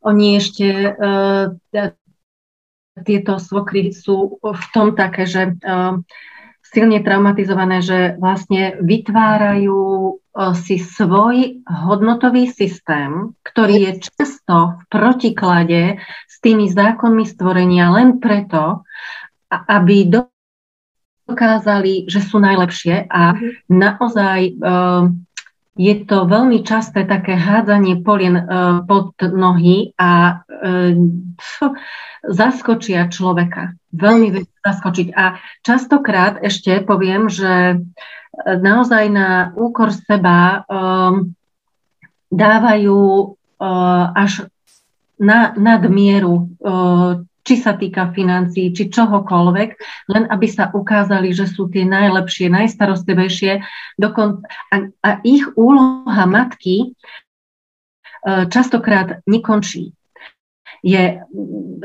Oni 0.05 0.37
ešte 0.37 0.93
uh, 0.93 1.49
tieto 3.01 3.33
svokry 3.41 3.89
sú 3.89 4.37
v 4.39 4.63
tom 4.71 4.93
také, 4.93 5.25
že 5.25 5.57
uh, 5.65 5.99
silne 6.61 7.01
traumatizované, 7.01 7.81
že 7.81 7.99
vlastne 8.21 8.77
vytvárajú 8.79 9.81
uh, 9.81 10.53
si 10.53 10.77
svoj 10.77 11.65
hodnotový 11.65 12.47
systém, 12.53 13.33
ktorý 13.41 13.75
je 13.89 13.91
často 14.13 14.77
v 14.77 14.83
protiklade 14.93 15.81
s 16.29 16.35
tými 16.39 16.69
zákonmi 16.69 17.25
stvorenia 17.25 17.89
len 17.89 18.21
preto, 18.21 18.85
aby 19.49 20.05
dokázali, 21.25 22.05
že 22.05 22.21
sú 22.21 22.37
najlepšie 22.37 23.09
a 23.09 23.33
mhm. 23.33 23.49
naozaj 23.73 24.39
je 25.75 25.95
to 26.07 26.23
veľmi 26.23 26.63
časté 26.63 27.03
také 27.03 27.35
hádzanie 27.35 27.99
polien 27.99 28.39
e, 28.39 28.43
pod 28.87 29.11
nohy 29.19 29.91
a 29.99 30.43
e, 30.47 30.95
zaskočia 32.25 33.11
človeka. 33.11 33.75
Veľmi 33.91 34.47
zaskočiť. 34.65 35.07
A 35.13 35.37
častokrát 35.61 36.41
ešte 36.41 36.81
poviem, 36.81 37.29
že 37.29 37.83
naozaj 38.43 39.03
na 39.13 39.29
úkor 39.55 39.95
seba 39.95 40.67
um, 40.67 41.31
dávajú 42.27 42.99
uh, 43.31 44.05
až 44.11 44.51
na 45.15 45.55
nadmieru 45.55 46.51
uh, 46.59 47.23
či 47.45 47.61
sa 47.61 47.77
týka 47.77 48.09
financií, 48.11 48.73
či 48.73 48.89
čohokoľvek, 48.89 49.69
len 50.09 50.23
aby 50.33 50.47
sa 50.49 50.73
ukázali, 50.73 51.29
že 51.29 51.45
sú 51.45 51.69
tie 51.69 51.85
najlepšie, 51.85 52.49
najstarostlivejšie. 52.49 53.61
Dokon- 54.01 54.41
a, 54.73 54.75
a 55.05 55.09
ich 55.21 55.45
úloha 55.53 56.25
matky 56.25 56.75
e, 56.81 56.87
častokrát 58.49 59.21
nekončí. 59.29 59.93
Je, 60.85 61.21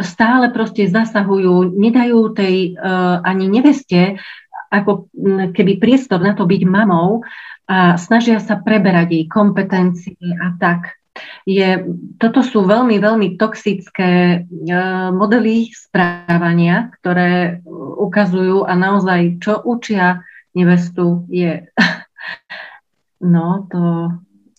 stále 0.01 0.53
proste 0.53 0.85
zasahujú, 0.85 1.73
nedajú 1.73 2.37
tej 2.37 2.77
uh, 2.77 3.25
ani 3.25 3.49
neveste 3.49 4.21
ako 4.69 5.09
keby 5.57 5.81
priestor 5.81 6.21
na 6.21 6.37
to 6.37 6.45
byť 6.45 6.63
mamou 6.69 7.25
a 7.65 7.97
snažia 7.97 8.37
sa 8.45 8.61
preberať 8.61 9.09
jej 9.17 9.25
kompetencie 9.25 10.21
a 10.37 10.53
tak 10.61 11.00
je, 11.45 11.85
toto 12.21 12.41
sú 12.45 12.65
veľmi, 12.65 13.01
veľmi 13.01 13.41
toxické 13.41 14.45
uh, 14.45 15.09
modely 15.13 15.71
správania, 15.73 16.93
ktoré 17.01 17.65
ukazujú 18.01 18.65
a 18.65 18.73
naozaj, 18.77 19.41
čo 19.41 19.61
učia 19.65 20.25
nevestu, 20.55 21.27
je 21.31 21.67
no, 23.35 23.67
to 23.71 23.81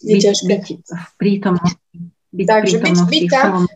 je 0.01 0.17
byť, 0.17 0.23
ťažké. 0.23 0.45
byť 0.47 0.65
v 0.89 1.09
prítomnosti. 1.17 1.97
Byť 2.31 2.47
Takže 2.47 2.77
byť, 2.79 2.97
byť 3.11 3.25
tam, 3.27 3.67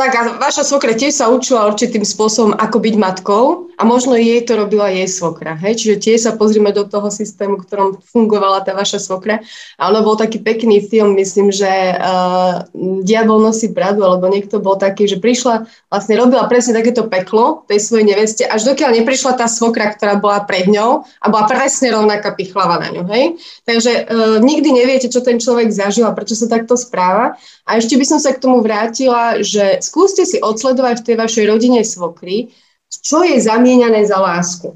tak 0.00 0.16
a 0.16 0.40
vaša 0.40 0.64
svokra 0.64 0.96
tiež 0.96 1.12
sa 1.12 1.28
učila 1.28 1.68
určitým 1.68 2.00
spôsobom, 2.00 2.56
ako 2.56 2.80
byť 2.80 2.94
matkou 2.96 3.68
a 3.76 3.84
možno 3.84 4.16
jej 4.16 4.40
to 4.48 4.56
robila 4.56 4.88
jej 4.88 5.04
svokra. 5.04 5.56
Hej? 5.60 5.84
Čiže 5.84 5.96
tiež 6.00 6.18
sa 6.24 6.32
pozrime 6.36 6.72
do 6.72 6.88
toho 6.88 7.12
systému, 7.12 7.60
v 7.60 7.64
ktorom 7.68 7.88
fungovala 8.00 8.64
tá 8.64 8.72
vaša 8.72 8.96
svokra. 8.96 9.44
A 9.76 9.92
ono 9.92 10.00
bol 10.00 10.16
taký 10.16 10.40
pekný 10.40 10.84
film, 10.88 11.16
myslím, 11.20 11.52
že 11.52 11.68
uh, 11.96 12.64
Diabol 13.04 13.44
nosí 13.44 13.68
bradu, 13.68 14.00
alebo 14.00 14.28
niekto 14.28 14.56
bol 14.56 14.80
taký, 14.80 15.04
že 15.04 15.20
prišla, 15.20 15.68
vlastne 15.92 16.16
robila 16.16 16.48
presne 16.48 16.76
takéto 16.76 17.04
peklo 17.04 17.68
tej 17.68 17.84
svojej 17.84 18.08
neveste, 18.08 18.48
až 18.48 18.72
dokiaľ 18.72 19.04
neprišla 19.04 19.36
tá 19.36 19.48
svokra, 19.48 19.92
ktorá 19.92 20.16
bola 20.16 20.44
pred 20.48 20.64
ňou 20.68 21.04
a 21.04 21.26
bola 21.28 21.44
presne 21.44 21.92
rovnaká 21.92 22.32
pichlava 22.32 22.80
na 22.80 22.88
ňu. 22.88 23.04
Hej? 23.04 23.36
Takže 23.68 23.92
uh, 24.08 24.36
nikdy 24.40 24.76
neviete, 24.76 25.12
čo 25.12 25.20
ten 25.20 25.36
človek 25.36 25.68
zažil 25.72 26.08
a 26.08 26.16
prečo 26.16 26.36
sa 26.36 26.48
takto 26.48 26.76
správa. 26.76 27.36
A 27.70 27.78
ešte 27.78 27.94
by 27.94 28.02
som 28.02 28.18
sa 28.18 28.34
k 28.34 28.42
tomu 28.42 28.66
vrátila, 28.66 29.38
že 29.46 29.78
skúste 29.78 30.26
si 30.26 30.42
odsledovať 30.42 31.00
v 31.00 31.06
tej 31.06 31.16
vašej 31.22 31.44
rodine 31.46 31.86
svokry, 31.86 32.50
čo 32.90 33.22
je 33.22 33.38
zamieňané 33.38 34.02
za 34.10 34.18
lásku. 34.18 34.74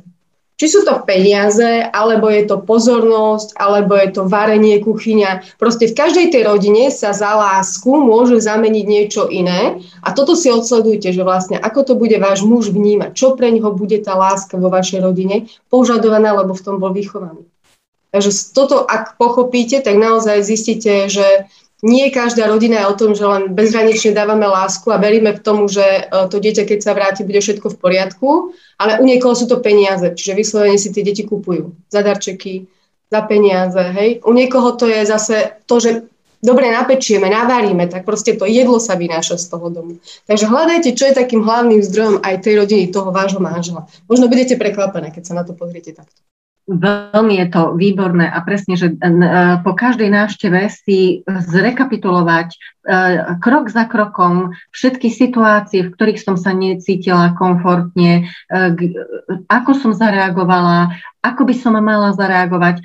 Či 0.55 0.71
sú 0.71 0.81
to 0.87 1.03
peniaze, 1.03 1.91
alebo 1.91 2.31
je 2.31 2.47
to 2.47 2.63
pozornosť, 2.63 3.59
alebo 3.59 3.99
je 3.99 4.15
to 4.15 4.31
varenie, 4.31 4.79
kuchyňa. 4.79 5.59
Proste 5.59 5.91
v 5.91 5.99
každej 5.99 6.31
tej 6.31 6.47
rodine 6.47 6.95
sa 6.95 7.11
za 7.11 7.35
lásku 7.35 7.91
môže 7.91 8.39
zameniť 8.39 8.87
niečo 8.87 9.27
iné. 9.27 9.83
A 10.07 10.15
toto 10.15 10.39
si 10.39 10.55
odsledujte, 10.55 11.11
že 11.11 11.27
vlastne 11.27 11.59
ako 11.59 11.81
to 11.83 11.93
bude 11.99 12.15
váš 12.23 12.47
muž 12.47 12.71
vnímať, 12.71 13.19
čo 13.19 13.35
pre 13.35 13.51
neho 13.51 13.75
bude 13.75 13.99
tá 13.99 14.15
láska 14.15 14.55
vo 14.55 14.71
vašej 14.71 15.03
rodine 15.03 15.51
požadovaná, 15.67 16.31
lebo 16.39 16.55
v 16.55 16.63
tom 16.63 16.79
bol 16.79 16.95
vychovaný. 16.95 17.43
Takže 18.15 18.55
toto, 18.55 18.87
ak 18.87 19.19
pochopíte, 19.19 19.83
tak 19.83 19.99
naozaj 19.99 20.47
zistíte, 20.47 21.11
že 21.11 21.51
nie 21.85 22.09
každá 22.09 22.49
rodina 22.49 22.81
je 22.81 22.87
o 22.89 22.97
tom, 22.97 23.13
že 23.13 23.29
len 23.29 23.53
bezhranične 23.53 24.17
dávame 24.17 24.49
lásku 24.49 24.89
a 24.89 24.97
veríme 24.97 25.37
k 25.37 25.45
tomu, 25.45 25.69
že 25.69 25.85
e, 25.85 26.03
to 26.33 26.41
dieťa, 26.41 26.65
keď 26.65 26.79
sa 26.81 26.97
vráti, 26.97 27.29
bude 27.29 27.45
všetko 27.45 27.77
v 27.77 27.77
poriadku, 27.77 28.29
ale 28.81 28.99
u 28.99 29.05
niekoho 29.05 29.37
sú 29.37 29.45
to 29.45 29.61
peniaze, 29.61 30.17
čiže 30.17 30.33
vyslovene 30.33 30.81
si 30.81 30.89
tie 30.89 31.05
deti 31.05 31.29
kupujú 31.29 31.77
za 31.93 32.01
darčeky, 32.01 32.65
za 33.13 33.21
peniaze, 33.29 33.85
hej. 34.01 34.25
U 34.25 34.33
niekoho 34.33 34.73
to 34.81 34.89
je 34.89 35.05
zase 35.05 35.61
to, 35.69 35.77
že 35.77 36.09
dobre 36.41 36.73
napečieme, 36.73 37.29
navaríme, 37.29 37.85
tak 37.93 38.09
proste 38.09 38.33
to 38.33 38.49
jedlo 38.49 38.81
sa 38.81 38.97
vynáša 38.97 39.37
z 39.37 39.47
toho 39.53 39.69
domu. 39.69 40.01
Takže 40.25 40.49
hľadajte, 40.49 40.97
čo 40.97 41.05
je 41.13 41.21
takým 41.21 41.45
hlavným 41.45 41.85
zdrojom 41.85 42.25
aj 42.25 42.49
tej 42.49 42.65
rodiny, 42.65 42.89
toho 42.89 43.13
vášho 43.13 43.45
manžela. 43.45 43.85
Možno 44.09 44.33
budete 44.33 44.57
prekvapené, 44.57 45.13
keď 45.13 45.23
sa 45.25 45.35
na 45.37 45.45
to 45.45 45.53
pozriete 45.53 45.93
takto. 45.93 46.25
Veľmi 46.65 47.45
je 47.45 47.47
to 47.53 47.77
výborné 47.77 48.25
a 48.25 48.41
presne, 48.41 48.81
že 48.81 48.97
e, 48.97 48.97
po 49.61 49.77
každej 49.77 50.09
návšteve 50.09 50.73
si 50.73 51.21
zrekapitulovať 51.29 52.49
e, 52.49 52.57
krok 53.37 53.69
za 53.69 53.85
krokom 53.85 54.57
všetky 54.73 55.13
situácie, 55.13 55.85
v 55.85 55.93
ktorých 55.93 56.25
som 56.25 56.41
sa 56.41 56.57
necítila 56.57 57.37
komfortne, 57.37 58.33
e, 58.49 58.61
ako 59.45 59.77
som 59.77 59.93
zareagovala, 59.93 60.97
ako 61.21 61.45
by 61.45 61.53
som 61.53 61.77
mala 61.77 62.17
zareagovať. 62.17 62.81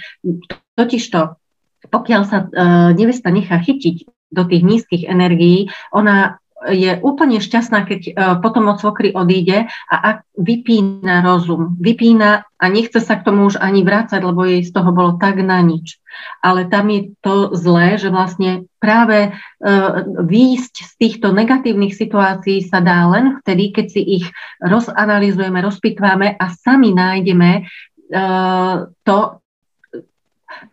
Totižto, 0.76 1.40
pokiaľ 1.88 2.22
sa 2.28 2.52
nevesta 2.92 3.32
nechá 3.32 3.64
chytiť 3.64 4.12
do 4.36 4.44
tých 4.44 4.64
nízkych 4.64 5.04
energií, 5.08 5.72
ona 5.96 6.39
je 6.68 6.92
úplne 7.00 7.40
šťastná, 7.40 7.88
keď 7.88 8.02
uh, 8.12 8.14
potom 8.44 8.68
od 8.68 8.84
svokry 8.84 9.16
odíde 9.16 9.72
a 9.88 9.96
ak 9.96 10.18
vypína 10.36 11.24
rozum, 11.24 11.80
vypína 11.80 12.44
a 12.60 12.66
nechce 12.68 13.00
sa 13.00 13.16
k 13.16 13.24
tomu 13.24 13.48
už 13.48 13.64
ani 13.64 13.88
vrácať, 13.88 14.20
lebo 14.20 14.44
jej 14.44 14.68
z 14.68 14.72
toho 14.76 14.92
bolo 14.92 15.16
tak 15.16 15.40
na 15.40 15.64
nič. 15.64 16.04
Ale 16.44 16.68
tam 16.68 16.92
je 16.92 17.16
to 17.24 17.56
zlé, 17.56 17.96
že 17.96 18.12
vlastne 18.12 18.68
práve 18.84 19.32
uh, 19.32 20.04
výjsť 20.20 20.76
z 20.84 20.92
týchto 21.00 21.32
negatívnych 21.32 21.96
situácií 21.96 22.68
sa 22.68 22.84
dá 22.84 23.08
len 23.08 23.40
vtedy, 23.40 23.72
keď 23.72 23.86
si 23.88 24.02
ich 24.20 24.26
rozanalizujeme, 24.60 25.64
rozpitváme 25.64 26.36
a 26.36 26.46
sami 26.52 26.92
nájdeme 26.92 27.64
uh, 27.64 28.92
to, 29.08 29.18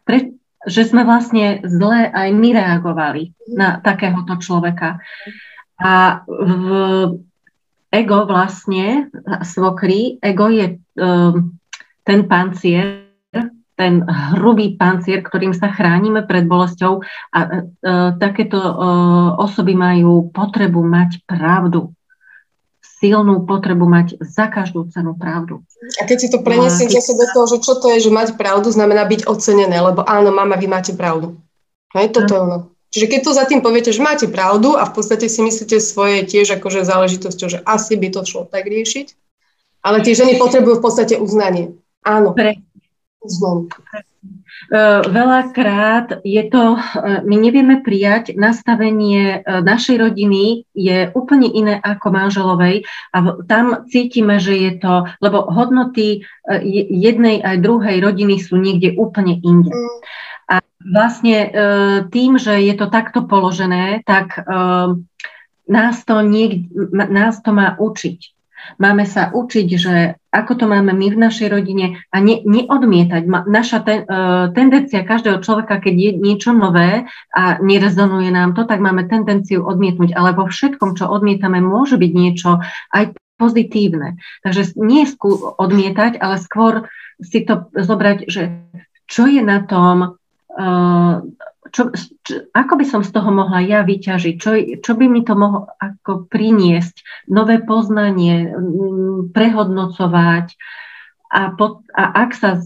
pre, 0.02 0.34
že 0.66 0.82
sme 0.82 1.06
vlastne 1.06 1.62
zle 1.62 2.10
aj 2.10 2.28
my 2.34 2.48
reagovali 2.58 3.30
na 3.54 3.78
takéhoto 3.78 4.34
človeka. 4.42 4.98
A 5.76 6.24
v 6.24 6.68
ego 7.92 8.18
vlastne, 8.24 9.12
svokry, 9.44 10.16
ego 10.24 10.48
je 10.48 10.80
um, 10.96 11.52
ten 12.04 12.20
pancier, 12.28 13.06
ten 13.76 14.00
hrubý 14.32 14.72
pancier, 14.80 15.20
ktorým 15.20 15.52
sa 15.52 15.68
chránime 15.68 16.24
pred 16.24 16.48
bolesťou 16.48 17.04
a 17.32 17.38
uh, 17.44 18.10
takéto 18.16 18.56
uh, 18.56 19.36
osoby 19.36 19.76
majú 19.76 20.32
potrebu 20.32 20.80
mať 20.80 21.20
pravdu 21.28 21.92
silnú 22.96 23.44
potrebu 23.44 23.84
mať 23.84 24.16
za 24.24 24.48
každú 24.48 24.88
cenu 24.88 25.12
pravdu. 25.20 25.60
A 26.00 26.08
keď 26.08 26.16
si 26.16 26.28
to 26.32 26.40
prenesiete 26.40 26.96
sa 26.96 27.12
do 27.12 27.26
toho, 27.28 27.46
že 27.56 27.58
čo 27.60 27.76
to 27.76 27.92
je, 27.92 28.08
že 28.08 28.10
mať 28.10 28.40
pravdu, 28.40 28.72
znamená 28.72 29.04
byť 29.04 29.28
ocenené, 29.28 29.76
lebo 29.76 30.00
áno, 30.00 30.32
mama, 30.32 30.56
vy 30.56 30.64
máte 30.64 30.96
pravdu. 30.96 31.36
Hej, 31.92 32.16
toto 32.16 32.32
je 32.32 32.40
ono. 32.40 32.58
Čiže 32.96 33.12
keď 33.12 33.20
tu 33.20 33.30
za 33.36 33.44
tým 33.44 33.60
poviete, 33.60 33.92
že 33.92 34.00
máte 34.00 34.24
pravdu 34.24 34.72
a 34.72 34.88
v 34.88 34.96
podstate 34.96 35.28
si 35.28 35.44
myslíte 35.44 35.76
svoje 35.84 36.24
tiež 36.24 36.56
akože 36.56 36.80
záležitosťou, 36.80 37.48
že 37.52 37.60
asi 37.60 37.92
by 38.00 38.08
to 38.08 38.24
šlo 38.24 38.48
tak 38.48 38.64
riešiť, 38.64 39.12
ale 39.84 40.00
tie 40.00 40.16
ženy 40.16 40.40
potrebujú 40.40 40.80
v 40.80 40.84
podstate 40.88 41.20
uznanie. 41.20 41.76
Áno. 42.08 42.32
Pre. 42.32 42.56
Uznanie. 43.20 43.68
Veľakrát 45.06 46.26
je 46.26 46.42
to, 46.50 46.74
e, 46.74 46.80
my 47.22 47.36
nevieme 47.38 47.86
prijať, 47.86 48.34
nastavenie 48.34 49.38
e, 49.38 49.62
našej 49.62 49.94
rodiny 50.00 50.66
je 50.74 51.12
úplne 51.14 51.46
iné 51.46 51.78
ako 51.78 52.10
manželovej 52.10 52.82
a 53.14 53.16
tam 53.46 53.86
cítime, 53.86 54.42
že 54.42 54.58
je 54.58 54.72
to, 54.82 54.94
lebo 55.22 55.46
hodnoty 55.46 56.18
e, 56.18 56.20
jednej 56.90 57.38
aj 57.46 57.62
druhej 57.62 58.02
rodiny 58.02 58.42
sú 58.42 58.58
niekde 58.58 58.98
úplne 58.98 59.38
inde. 59.38 59.70
Mm. 59.70 59.98
Vlastne 60.86 61.36
e, 61.42 61.48
tým, 62.14 62.38
že 62.38 62.62
je 62.62 62.74
to 62.78 62.86
takto 62.86 63.26
položené, 63.26 64.06
tak 64.06 64.38
e, 64.38 64.42
nás 65.66 65.96
to, 66.06 66.22
niek- 66.22 66.70
nás 66.94 67.42
to 67.42 67.50
má 67.50 67.74
učiť. 67.74 68.36
Máme 68.82 69.06
sa 69.06 69.30
učiť, 69.30 69.68
že 69.78 70.18
ako 70.34 70.52
to 70.58 70.64
máme 70.66 70.90
my 70.90 71.06
v 71.14 71.22
našej 71.22 71.48
rodine 71.54 72.02
a 72.10 72.16
ne, 72.18 72.42
neodmietať. 72.42 73.22
Naša 73.46 73.78
ten, 73.86 74.02
uh, 74.04 74.50
tendencia 74.50 75.06
každého 75.06 75.38
človeka, 75.40 75.78
keď 75.78 75.94
je 75.94 76.10
niečo 76.18 76.50
nové 76.50 77.06
a 77.30 77.62
nerezonuje 77.62 78.34
nám 78.34 78.58
to, 78.58 78.66
tak 78.66 78.82
máme 78.82 79.06
tendenciu 79.06 79.62
odmietnúť. 79.62 80.18
Ale 80.18 80.34
vo 80.34 80.50
všetkom, 80.50 80.98
čo 80.98 81.06
odmietame, 81.06 81.62
môže 81.62 81.94
byť 81.94 82.12
niečo 82.12 82.58
aj 82.90 83.14
pozitívne. 83.38 84.18
Takže 84.42 84.76
nie 84.76 85.06
skú 85.06 85.56
odmietať, 85.56 86.18
ale 86.18 86.36
skôr 86.42 86.90
si 87.22 87.46
to 87.46 87.70
zobrať, 87.72 88.28
že 88.28 88.66
čo 89.06 89.30
je 89.30 89.40
na 89.40 89.62
tom 89.62 90.18
čo, 91.72 91.92
čo, 92.24 92.34
ako 92.56 92.72
by 92.80 92.84
som 92.88 93.02
z 93.04 93.10
toho 93.12 93.30
mohla 93.32 93.60
ja 93.60 93.84
vyťažiť, 93.84 94.34
čo, 94.40 94.50
čo 94.80 94.92
by 94.96 95.06
mi 95.10 95.20
to 95.20 95.36
mohlo 95.36 95.68
ako 95.76 96.24
priniesť, 96.30 97.28
nové 97.28 97.60
poznanie, 97.60 98.54
prehodnocovať 99.36 100.56
a, 101.28 101.40
pod, 101.52 101.84
a 101.92 102.04
ak, 102.24 102.30
sa, 102.32 102.62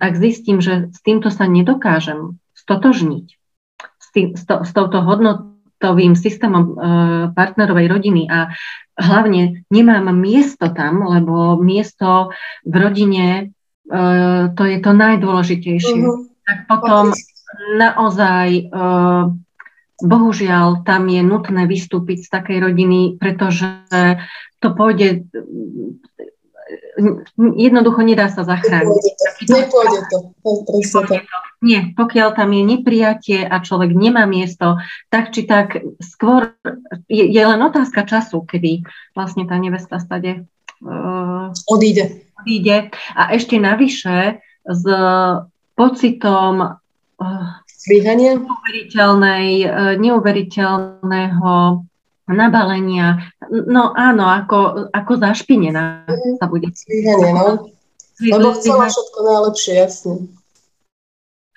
ak 0.00 0.12
zistím, 0.18 0.58
že 0.58 0.90
s 0.90 1.00
týmto 1.04 1.30
sa 1.30 1.46
nedokážem 1.46 2.40
stotožniť, 2.56 3.26
s, 3.78 4.08
tým, 4.10 4.34
s, 4.34 4.42
to, 4.42 4.66
s 4.66 4.70
touto 4.74 4.98
hodnotovým 5.04 6.18
systémom 6.18 6.74
partnerovej 7.36 7.86
rodiny 7.86 8.26
a 8.26 8.50
hlavne 8.98 9.62
nemám 9.70 10.10
miesto 10.10 10.72
tam, 10.72 11.06
lebo 11.06 11.60
miesto 11.60 12.34
v 12.66 12.74
rodine 12.74 13.26
to 14.56 14.62
je 14.62 14.78
to 14.78 14.90
najdôležitejšie. 14.94 16.00
Uh-huh 16.02 16.31
tak 16.46 16.58
potom 16.66 17.14
naozaj 17.78 18.48
eh, 18.68 19.24
bohužiaľ 20.02 20.82
tam 20.82 21.06
je 21.06 21.22
nutné 21.22 21.62
vystúpiť 21.70 22.26
z 22.26 22.28
takej 22.28 22.58
rodiny, 22.58 23.00
pretože 23.16 23.70
to 24.58 24.68
pôjde 24.74 25.26
jednoducho 27.56 28.00
nedá 28.04 28.28
sa 28.28 28.44
zachrániť. 28.44 29.02
Nepôjde 29.48 30.00
to. 30.08 30.18
Nepôjde 30.44 31.18
to. 31.24 31.36
Nie, 31.62 31.94
pokiaľ 31.94 32.34
tam 32.34 32.50
je 32.50 32.62
neprijatie 32.66 33.40
a 33.46 33.62
človek 33.62 33.94
nemá 33.94 34.26
miesto, 34.26 34.82
tak 35.14 35.30
či 35.30 35.46
tak 35.46 35.78
skôr 36.02 36.58
je, 37.06 37.22
je 37.22 37.42
len 37.42 37.60
otázka 37.62 38.02
času, 38.02 38.42
kedy 38.42 38.82
vlastne 39.14 39.46
tá 39.46 39.54
nevesta 39.62 40.02
stade 40.02 40.42
uh, 40.82 41.54
odíde. 41.70 42.26
odíde. 42.42 42.90
A 43.14 43.30
ešte 43.30 43.62
navyše 43.62 44.42
z 44.66 44.84
pocitom 45.82 46.78
Zlyhania? 47.66 48.38
neuveriteľnej, 48.38 49.46
eh, 49.66 49.94
neuveriteľného 49.98 51.52
nabalenia. 52.30 53.34
No 53.50 53.90
áno, 53.92 54.24
ako, 54.30 54.88
ako 54.94 55.12
zašpinená 55.18 56.06
mm, 56.06 56.38
sa 56.38 56.46
bude. 56.46 56.70
Zlyhanie, 56.70 57.34
no. 57.34 57.66
Lebo 58.22 58.54
chcela 58.54 58.86
všetko 58.86 59.18
najlepšie, 59.26 59.72
jasne. 59.74 60.14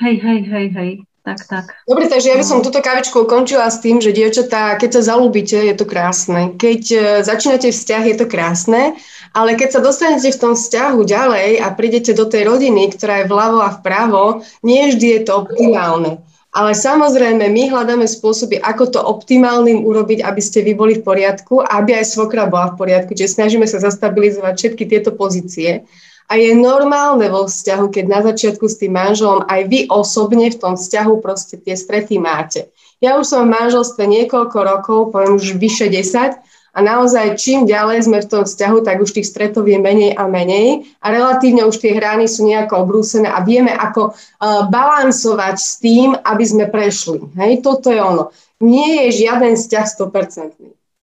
Hej, 0.01 0.15
hej, 0.25 0.39
hej, 0.49 0.67
hej 0.73 0.91
tak, 1.25 1.39
tak. 1.49 1.65
Dobre, 1.89 2.05
takže 2.05 2.29
ja 2.29 2.37
by 2.37 2.45
som 2.45 2.61
no. 2.61 2.65
túto 2.69 2.85
kavičku 2.85 3.25
ukončila 3.25 3.65
s 3.65 3.81
tým, 3.81 3.97
že 3.97 4.13
dievčatá, 4.13 4.77
keď 4.77 5.01
sa 5.01 5.17
zalúbite, 5.17 5.57
je 5.57 5.73
to 5.73 5.89
krásne. 5.89 6.53
Keď 6.53 6.81
uh, 6.93 7.01
začínate 7.25 7.73
vzťah, 7.73 8.03
je 8.13 8.15
to 8.21 8.25
krásne, 8.29 8.93
ale 9.33 9.57
keď 9.57 9.69
sa 9.73 9.81
dostanete 9.81 10.29
v 10.29 10.37
tom 10.37 10.53
vzťahu 10.53 11.01
ďalej 11.01 11.49
a 11.65 11.67
prídete 11.73 12.13
do 12.13 12.29
tej 12.29 12.45
rodiny, 12.45 12.93
ktorá 12.93 13.25
je 13.25 13.29
vľavo 13.33 13.59
a 13.65 13.73
vpravo, 13.73 14.45
nie 14.61 14.93
vždy 14.93 15.07
je 15.17 15.21
to 15.25 15.33
optimálne. 15.43 16.21
Ale 16.55 16.71
samozrejme, 16.71 17.51
my 17.51 17.63
hľadáme 17.67 18.07
spôsoby, 18.07 18.63
ako 18.63 18.87
to 18.87 18.99
optimálnym 19.03 19.83
urobiť, 19.83 20.23
aby 20.23 20.39
ste 20.39 20.63
vy 20.63 20.71
boli 20.71 20.95
v 20.95 21.03
poriadku, 21.03 21.59
aby 21.59 21.99
aj 21.99 22.15
svokra 22.15 22.47
bola 22.47 22.71
v 22.71 22.79
poriadku. 22.79 23.11
Čiže 23.11 23.35
snažíme 23.35 23.67
sa 23.67 23.83
zastabilizovať 23.83 24.55
všetky 24.55 24.87
tieto 24.87 25.11
pozície. 25.11 25.83
A 26.25 26.41
je 26.41 26.57
normálne 26.57 27.29
vo 27.29 27.45
vzťahu, 27.45 27.85
keď 27.93 28.05
na 28.09 28.19
začiatku 28.25 28.65
s 28.65 28.81
tým 28.81 28.97
manželom 28.97 29.45
aj 29.45 29.61
vy 29.69 29.79
osobne 29.93 30.49
v 30.49 30.57
tom 30.57 30.73
vzťahu 30.73 31.21
proste 31.21 31.61
tie 31.61 31.77
strety 31.77 32.17
máte. 32.17 32.73
Ja 32.97 33.21
už 33.21 33.29
som 33.29 33.45
v 33.45 33.53
manželstve 33.53 34.03
niekoľko 34.09 34.57
rokov, 34.57 34.99
poviem 35.13 35.37
už 35.37 35.61
vyše 35.61 35.91
10, 35.91 36.41
a 36.75 36.83
naozaj 36.83 37.39
čím 37.39 37.63
ďalej 37.63 38.03
sme 38.03 38.19
v 38.19 38.27
tom 38.27 38.43
vzťahu, 38.43 38.83
tak 38.83 38.99
už 38.99 39.15
tých 39.15 39.31
stretov 39.31 39.63
je 39.63 39.79
menej 39.79 40.11
a 40.11 40.27
menej 40.27 40.83
a 40.99 41.07
relatívne 41.07 41.63
už 41.63 41.79
tie 41.79 41.95
hrány 41.95 42.27
sú 42.27 42.43
nejako 42.43 42.83
obrúsené 42.83 43.31
a 43.31 43.39
vieme, 43.39 43.71
ako 43.71 44.11
uh, 44.11 44.67
balansovať 44.67 45.55
s 45.55 45.79
tým, 45.79 46.19
aby 46.19 46.43
sme 46.43 46.67
prešli. 46.67 47.23
Hej, 47.39 47.63
toto 47.63 47.95
je 47.95 48.03
ono. 48.03 48.35
Nie 48.59 49.07
je 49.07 49.23
žiaden 49.23 49.55
vzťah 49.55 49.85
100% 49.87 50.64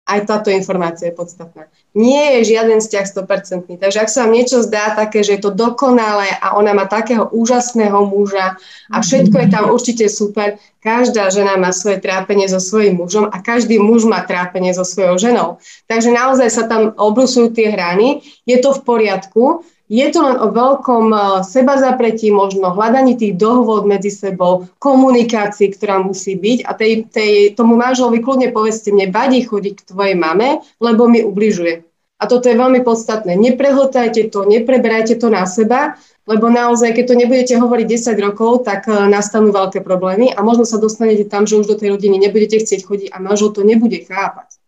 aj 0.09 0.25
táto 0.25 0.49
informácia 0.49 1.13
je 1.13 1.15
podstatná. 1.15 1.69
Nie 1.93 2.41
je 2.41 2.53
žiaden 2.57 2.81
vzťah 2.81 3.05
100%. 3.05 3.77
Takže 3.77 3.97
ak 4.01 4.09
sa 4.09 4.25
vám 4.25 4.33
niečo 4.33 4.65
zdá 4.65 4.97
také, 4.97 5.21
že 5.21 5.37
je 5.37 5.41
to 5.45 5.53
dokonalé 5.53 6.33
a 6.41 6.57
ona 6.57 6.73
má 6.73 6.89
takého 6.89 7.29
úžasného 7.29 8.09
muža 8.09 8.57
a 8.89 8.97
všetko 9.05 9.37
je 9.37 9.47
tam 9.53 9.69
určite 9.69 10.05
super, 10.09 10.57
každá 10.79 11.27
žena 11.29 11.59
má 11.59 11.75
svoje 11.75 11.99
trápenie 11.99 12.47
so 12.47 12.57
svojím 12.57 13.03
mužom 13.03 13.27
a 13.27 13.37
každý 13.43 13.77
muž 13.77 14.07
má 14.07 14.23
trápenie 14.23 14.71
so 14.71 14.87
svojou 14.87 15.19
ženou. 15.19 15.49
Takže 15.91 16.09
naozaj 16.09 16.49
sa 16.49 16.63
tam 16.65 16.95
obrusujú 16.95 17.51
tie 17.51 17.69
hrany. 17.69 18.23
Je 18.49 18.57
to 18.57 18.73
v 18.73 18.81
poriadku, 18.81 19.61
je 19.89 20.05
to 20.13 20.21
len 20.21 20.37
o 20.37 20.53
veľkom 20.53 21.05
e, 21.09 21.19
seba 21.41 21.81
zapretí, 21.81 22.29
možno 22.29 22.69
hľadaní 22.69 23.17
tých 23.17 23.33
dohôd 23.33 23.89
medzi 23.89 24.13
sebou, 24.13 24.69
komunikácii, 24.77 25.73
ktorá 25.73 25.97
musí 25.97 26.37
byť 26.37 26.59
a 26.65 26.71
tej, 26.77 27.09
tej, 27.09 27.33
tomu 27.57 27.73
manželovi 27.73 28.21
kľudne 28.21 28.53
povedzte, 28.53 28.93
mne 28.93 29.09
vadí 29.09 29.41
chodiť 29.41 29.73
k 29.73 29.85
tvojej 29.89 30.15
mame, 30.17 30.61
lebo 30.77 31.09
mi 31.09 31.25
ubližuje. 31.25 31.81
A 32.21 32.27
toto 32.29 32.51
je 32.51 32.59
veľmi 32.59 32.85
podstatné. 32.85 33.33
Neprehltajte 33.33 34.29
to, 34.29 34.45
nepreberajte 34.45 35.17
to 35.17 35.31
na 35.31 35.47
seba, 35.49 35.97
lebo 36.29 36.51
naozaj, 36.51 36.93
keď 36.93 37.05
to 37.09 37.15
nebudete 37.17 37.55
hovoriť 37.57 37.87
10 37.89 38.25
rokov, 38.29 38.69
tak 38.69 38.85
e, 38.85 38.93
nastanú 39.09 39.49
veľké 39.49 39.81
problémy 39.81 40.29
a 40.29 40.45
možno 40.45 40.69
sa 40.69 40.77
dostanete 40.77 41.25
tam, 41.25 41.49
že 41.49 41.57
už 41.57 41.65
do 41.65 41.73
tej 41.73 41.97
rodiny 41.97 42.29
nebudete 42.29 42.61
chcieť 42.61 42.85
chodiť 42.85 43.09
a 43.09 43.17
manžel 43.17 43.49
to 43.49 43.65
nebude 43.65 43.97
chápať. 44.05 44.61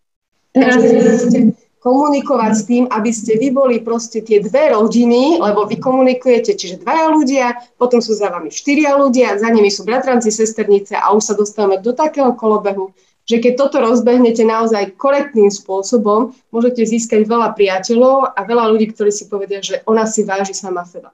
Takže 0.58 1.61
komunikovať 1.82 2.52
s 2.54 2.64
tým, 2.70 2.84
aby 2.94 3.10
ste 3.10 3.42
vy 3.42 3.50
boli 3.50 3.82
proste 3.82 4.22
tie 4.22 4.38
dve 4.38 4.70
rodiny, 4.70 5.42
lebo 5.42 5.66
vy 5.66 5.82
komunikujete, 5.82 6.54
čiže 6.54 6.86
dvaja 6.86 7.10
ľudia, 7.10 7.46
potom 7.82 7.98
sú 8.00 8.14
za 8.14 8.30
vami 8.30 8.54
štyria 8.54 8.94
ľudia, 8.96 9.42
za 9.42 9.50
nimi 9.50 9.74
sú 9.74 9.82
bratranci, 9.82 10.30
sesternice 10.30 10.94
a 10.94 11.10
už 11.18 11.24
sa 11.26 11.34
dostávame 11.34 11.82
do 11.82 11.92
takého 11.98 12.38
kolobehu, 12.38 12.94
že 13.26 13.42
keď 13.42 13.54
toto 13.58 13.82
rozbehnete 13.82 14.46
naozaj 14.46 14.94
korektným 14.94 15.50
spôsobom, 15.50 16.38
môžete 16.54 16.86
získať 16.86 17.26
veľa 17.26 17.58
priateľov 17.58 18.38
a 18.38 18.40
veľa 18.46 18.66
ľudí, 18.78 18.94
ktorí 18.94 19.10
si 19.10 19.26
povedia, 19.26 19.66
že 19.66 19.82
ona 19.90 20.06
si 20.06 20.22
váži 20.22 20.54
sama 20.54 20.86
seba. 20.86 21.10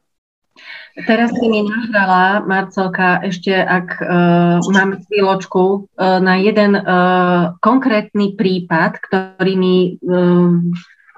Teraz 1.06 1.30
si 1.30 1.46
mi 1.46 1.62
nahrala, 1.62 2.42
Marcelka, 2.42 3.22
ešte 3.22 3.54
ak 3.54 4.02
uh, 4.02 4.58
mám 4.74 4.98
chvíľočku, 5.06 5.62
uh, 5.94 6.18
na 6.18 6.42
jeden 6.42 6.74
uh, 6.74 7.54
konkrétny 7.62 8.34
prípad, 8.34 8.98
ktorý 9.06 9.54
mi 9.54 9.76
uh, 10.02 10.58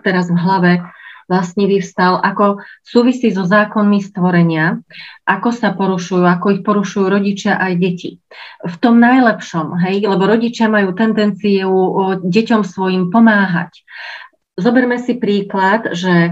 teraz 0.04 0.28
v 0.28 0.36
hlave 0.36 0.72
vlastne 1.30 1.70
vyvstal, 1.70 2.20
ako 2.20 2.60
súvisí 2.82 3.30
so 3.30 3.46
zákonmi 3.46 4.02
stvorenia, 4.02 4.82
ako 5.30 5.50
sa 5.54 5.78
porušujú, 5.78 6.26
ako 6.26 6.60
ich 6.60 6.62
porušujú 6.66 7.06
rodičia 7.06 7.56
aj 7.56 7.74
deti. 7.78 8.10
V 8.66 8.76
tom 8.82 8.98
najlepšom, 8.98 9.78
hej, 9.86 10.10
lebo 10.10 10.26
rodičia 10.26 10.68
majú 10.68 10.92
tendenciu 10.98 11.70
deťom 12.26 12.62
svojim 12.66 13.14
pomáhať. 13.14 13.86
Zoberme 14.60 15.00
si 15.00 15.16
príklad, 15.16 15.96
že 15.96 16.14
e, 16.14 16.32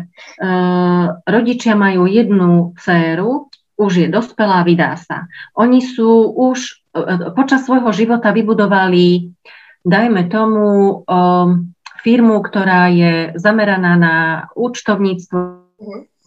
rodičia 1.23 1.73
majú 1.79 2.05
jednu 2.05 2.75
dceru, 2.75 3.47
už 3.77 3.91
je 4.03 4.07
dospelá, 4.11 4.67
vydá 4.67 4.99
sa. 4.99 5.31
Oni 5.55 5.79
sú 5.79 6.27
už 6.35 6.83
e, 6.91 7.31
počas 7.31 7.63
svojho 7.63 7.89
života 7.95 8.35
vybudovali, 8.35 9.31
dajme 9.87 10.27
tomu, 10.27 10.67
e, 10.67 10.93
firmu, 12.03 12.39
ktorá 12.43 12.87
je 12.93 13.13
zameraná 13.35 13.93
na 13.97 14.15
účtovníctvo 14.53 15.39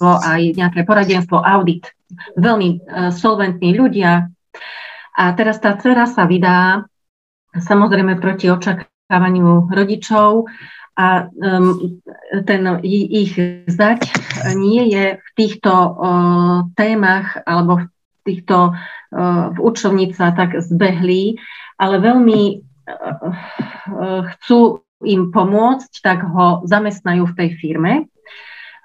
aj 0.00 0.56
nejaké 0.56 0.82
poradenstvo, 0.88 1.40
audit. 1.44 1.92
Veľmi 2.34 2.68
e, 2.68 2.78
solventní 3.14 3.76
ľudia. 3.76 4.32
A 5.14 5.24
teraz 5.36 5.60
tá 5.60 5.76
dcera 5.76 6.08
sa 6.08 6.24
vydá, 6.24 6.88
samozrejme 7.52 8.18
proti 8.18 8.48
očakávaniu 8.48 9.68
rodičov, 9.68 10.48
a 10.98 11.30
um, 11.32 12.00
ten 12.44 12.62
ich 12.82 13.38
zať 13.70 14.00
nie 14.58 14.90
je 14.90 15.16
v 15.16 15.28
týchto 15.38 15.72
uh, 15.72 16.66
témach 16.74 17.38
alebo 17.46 17.82
v 17.82 17.84
týchto 18.26 18.74
uh, 18.74 19.54
v 19.54 19.58
učovnica 19.58 20.34
tak 20.34 20.60
zbehlí, 20.60 21.40
ale 21.80 21.96
veľmi 22.02 22.40
uh, 22.58 24.22
chcú 24.36 24.84
im 25.00 25.32
pomôcť, 25.32 25.92
tak 26.04 26.28
ho 26.28 26.60
zamestnajú 26.68 27.24
v 27.32 27.36
tej 27.36 27.50
firme. 27.56 27.92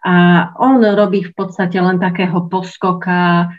A 0.06 0.16
on 0.62 0.86
robí 0.86 1.26
v 1.26 1.34
podstate 1.34 1.82
len 1.82 1.98
takého 1.98 2.46
poskoka, 2.46 3.50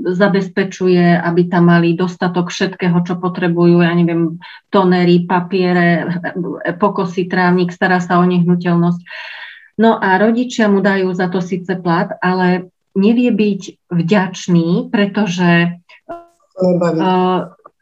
zabezpečuje, 0.00 1.20
aby 1.20 1.42
tam 1.52 1.68
mali 1.68 1.92
dostatok 1.92 2.48
všetkého, 2.48 3.04
čo 3.04 3.20
potrebujú, 3.20 3.84
ja 3.84 3.92
neviem, 3.92 4.40
tonery, 4.72 5.28
papiere, 5.28 6.08
pokosy, 6.80 7.28
trávnik, 7.28 7.74
stará 7.74 8.00
sa 8.00 8.16
o 8.16 8.24
nehnuteľnosť. 8.24 9.00
No 9.82 10.00
a 10.00 10.16
rodičia 10.16 10.72
mu 10.72 10.80
dajú 10.80 11.12
za 11.12 11.28
to 11.28 11.44
síce 11.44 11.74
plat, 11.84 12.08
ale 12.24 12.72
nevie 12.96 13.28
byť 13.34 13.90
vďačný, 13.92 14.88
pretože 14.88 15.76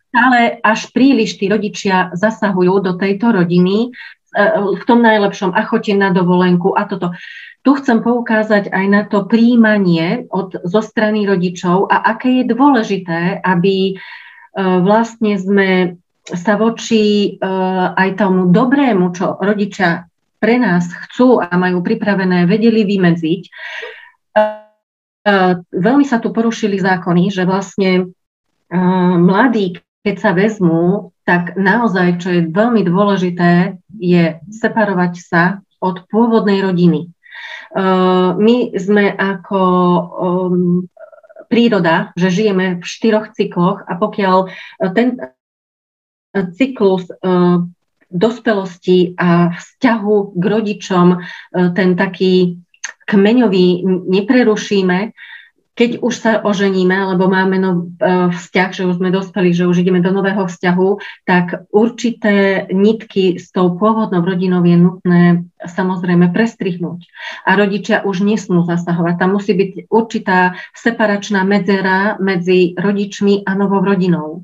stále 0.09 0.41
až 0.63 0.81
príliš 0.91 1.39
tí 1.39 1.47
rodičia 1.47 2.11
zasahujú 2.17 2.75
do 2.83 2.93
tejto 2.99 3.35
rodiny 3.35 3.95
v 4.79 4.83
tom 4.85 5.01
najlepšom 5.01 5.57
a 5.57 5.65
chodte 5.65 5.97
na 5.97 6.13
dovolenku 6.13 6.77
a 6.77 6.85
toto. 6.85 7.17
Tu 7.67 7.71
chcem 7.81 8.01
poukázať 8.01 8.71
aj 8.71 8.87
na 8.87 9.03
to 9.05 9.27
príjmanie 9.27 10.31
od, 10.31 10.57
zo 10.63 10.81
strany 10.81 11.27
rodičov 11.27 11.91
a 11.91 12.17
aké 12.17 12.41
je 12.43 12.45
dôležité, 12.55 13.43
aby 13.43 13.93
e, 13.93 13.95
vlastne 14.57 15.35
sme 15.37 15.99
sa 16.23 16.55
voči 16.55 17.37
e, 17.37 17.45
aj 17.93 18.21
tomu 18.21 18.53
dobrému, 18.55 19.11
čo 19.13 19.37
rodičia 19.43 20.07
pre 20.39 20.55
nás 20.61 20.87
chcú 20.87 21.43
a 21.43 21.51
majú 21.59 21.83
pripravené, 21.83 22.47
vedeli 22.47 22.87
vymedziť. 22.87 23.43
E, 23.43 23.51
veľmi 25.73 26.05
sa 26.07 26.23
tu 26.23 26.31
porušili 26.31 26.79
zákony, 26.79 27.33
že 27.35 27.43
vlastne 27.43 28.13
mladí, 29.19 29.81
keď 30.05 30.17
sa 30.21 30.31
vezmú, 30.37 31.17
tak 31.29 31.61
naozaj, 31.61 32.25
čo 32.25 32.33
je 32.33 32.49
veľmi 32.49 32.81
dôležité, 32.89 33.77
je 34.01 34.41
separovať 34.49 35.13
sa 35.21 35.61
od 35.77 36.09
pôvodnej 36.09 36.65
rodiny. 36.65 37.13
My 38.39 38.57
sme 38.73 39.13
ako 39.13 39.61
um, 39.61 40.89
príroda, 41.53 42.17
že 42.17 42.33
žijeme 42.33 42.81
v 42.81 42.85
štyroch 42.85 43.37
cykloch 43.37 43.85
a 43.85 43.93
pokiaľ 44.01 44.37
eh, 44.49 44.91
ten 44.97 45.21
cyklus 46.57 47.09
uh, 47.09 47.65
dospelosti 48.09 49.17
a 49.17 49.57
vzťahu 49.57 50.15
k 50.37 50.45
rodičom, 50.45 51.07
uh, 51.13 51.21
ten 51.73 51.97
taký 51.97 52.61
kmeňový 53.09 53.85
neprerušíme, 53.85 54.99
keď 55.79 56.03
už 56.03 56.15
sa 56.19 56.33
oženíme, 56.43 57.15
lebo 57.15 57.31
máme 57.31 57.55
no, 57.63 57.87
vzťah, 58.35 58.71
že 58.75 58.83
už 58.83 58.99
sme 58.99 59.15
dospeli, 59.15 59.55
že 59.55 59.71
už 59.71 59.87
ideme 59.87 60.03
do 60.03 60.11
nového 60.11 60.51
vzťahu, 60.51 61.23
tak 61.23 61.71
určité 61.71 62.67
nitky 62.75 63.39
s 63.39 63.55
tou 63.55 63.79
pôvodnou 63.79 64.27
rodinou 64.27 64.67
je 64.67 64.75
nutné 64.75 65.23
samozrejme 65.63 66.35
prestrihnúť. 66.35 67.07
A 67.47 67.55
rodičia 67.55 68.03
už 68.03 68.27
nesmú 68.27 68.67
zasahovať. 68.67 69.15
Tam 69.23 69.39
musí 69.39 69.55
byť 69.55 69.87
určitá 69.87 70.59
separačná 70.75 71.47
medzera 71.47 72.19
medzi 72.19 72.75
rodičmi 72.75 73.47
a 73.47 73.55
novou 73.55 73.79
rodinou. 73.79 74.43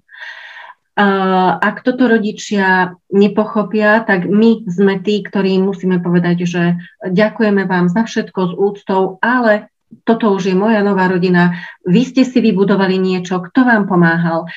Ak 1.59 1.83
toto 1.83 2.07
rodičia 2.07 2.95
nepochopia, 3.11 4.07
tak 4.07 4.31
my 4.31 4.63
sme 4.71 5.03
tí, 5.03 5.27
ktorí 5.27 5.59
musíme 5.59 5.99
povedať, 5.99 6.47
že 6.47 6.63
ďakujeme 7.03 7.67
vám 7.67 7.91
za 7.91 8.07
všetko 8.07 8.41
s 8.47 8.53
úctou, 8.55 9.19
ale 9.19 9.74
toto 10.03 10.35
už 10.35 10.51
je 10.51 10.57
moja 10.59 10.83
nová 10.83 11.07
rodina, 11.07 11.55
vy 11.87 12.03
ste 12.03 12.27
si 12.27 12.43
vybudovali 12.43 12.99
niečo, 12.99 13.39
kto 13.39 13.63
vám 13.63 13.87
pomáhal. 13.87 14.51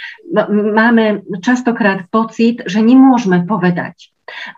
Máme 0.50 1.22
častokrát 1.46 2.10
pocit, 2.10 2.66
že 2.66 2.82
nemôžeme 2.82 3.46
povedať. 3.46 4.10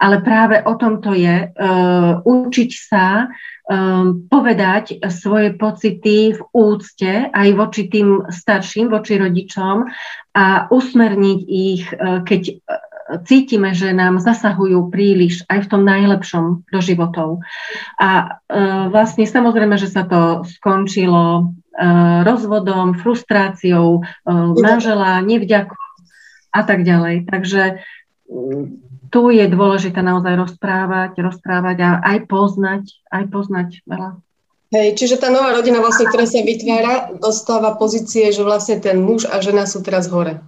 Ale 0.02 0.26
práve 0.26 0.66
o 0.66 0.74
tom 0.82 0.98
to 0.98 1.14
je, 1.14 1.46
uh, 1.46 2.26
učiť 2.26 2.72
sa 2.74 3.30
um, 3.30 4.26
povedať 4.26 4.98
svoje 5.14 5.54
pocity 5.54 6.34
v 6.34 6.42
úcte 6.50 7.30
aj 7.30 7.50
voči 7.54 7.86
tým 7.86 8.26
starším, 8.34 8.90
voči 8.90 9.22
rodičom 9.22 9.86
a 10.34 10.46
usmerniť 10.74 11.40
ich, 11.46 11.86
uh, 11.94 12.26
keď 12.26 12.66
cítime, 13.26 13.74
že 13.74 13.90
nám 13.96 14.22
zasahujú 14.22 14.94
príliš 14.94 15.42
aj 15.50 15.66
v 15.66 15.70
tom 15.70 15.82
najlepšom 15.86 16.46
do 16.70 16.80
životov. 16.80 17.42
A 17.98 18.10
e, 18.20 18.28
vlastne 18.94 19.26
samozrejme, 19.26 19.76
že 19.82 19.90
sa 19.90 20.06
to 20.06 20.46
skončilo 20.46 21.26
e, 21.38 21.44
rozvodom, 22.22 22.94
frustráciou 22.98 24.02
e, 24.02 24.30
manžela, 24.62 25.26
nevďakou 25.26 25.90
a 26.50 26.62
tak 26.66 26.86
ďalej. 26.86 27.30
Takže 27.30 27.82
tu 29.10 29.22
je 29.34 29.46
dôležité 29.50 30.06
naozaj 30.06 30.38
rozprávať, 30.38 31.18
rozprávať 31.18 31.78
a 31.82 31.90
aj 32.06 32.18
poznať, 32.30 32.84
aj 33.10 33.24
poznať 33.34 33.70
veľa. 33.90 34.22
Hej, 34.70 35.02
čiže 35.02 35.18
tá 35.18 35.34
nová 35.34 35.50
rodina 35.50 35.82
vlastne, 35.82 36.06
ktorá 36.06 36.30
sa 36.30 36.46
vytvára, 36.46 37.18
dostáva 37.18 37.74
pozície, 37.74 38.30
že 38.30 38.46
vlastne 38.46 38.78
ten 38.78 39.02
muž 39.02 39.26
a 39.26 39.42
žena 39.42 39.66
sú 39.66 39.82
teraz 39.82 40.06
hore. 40.14 40.46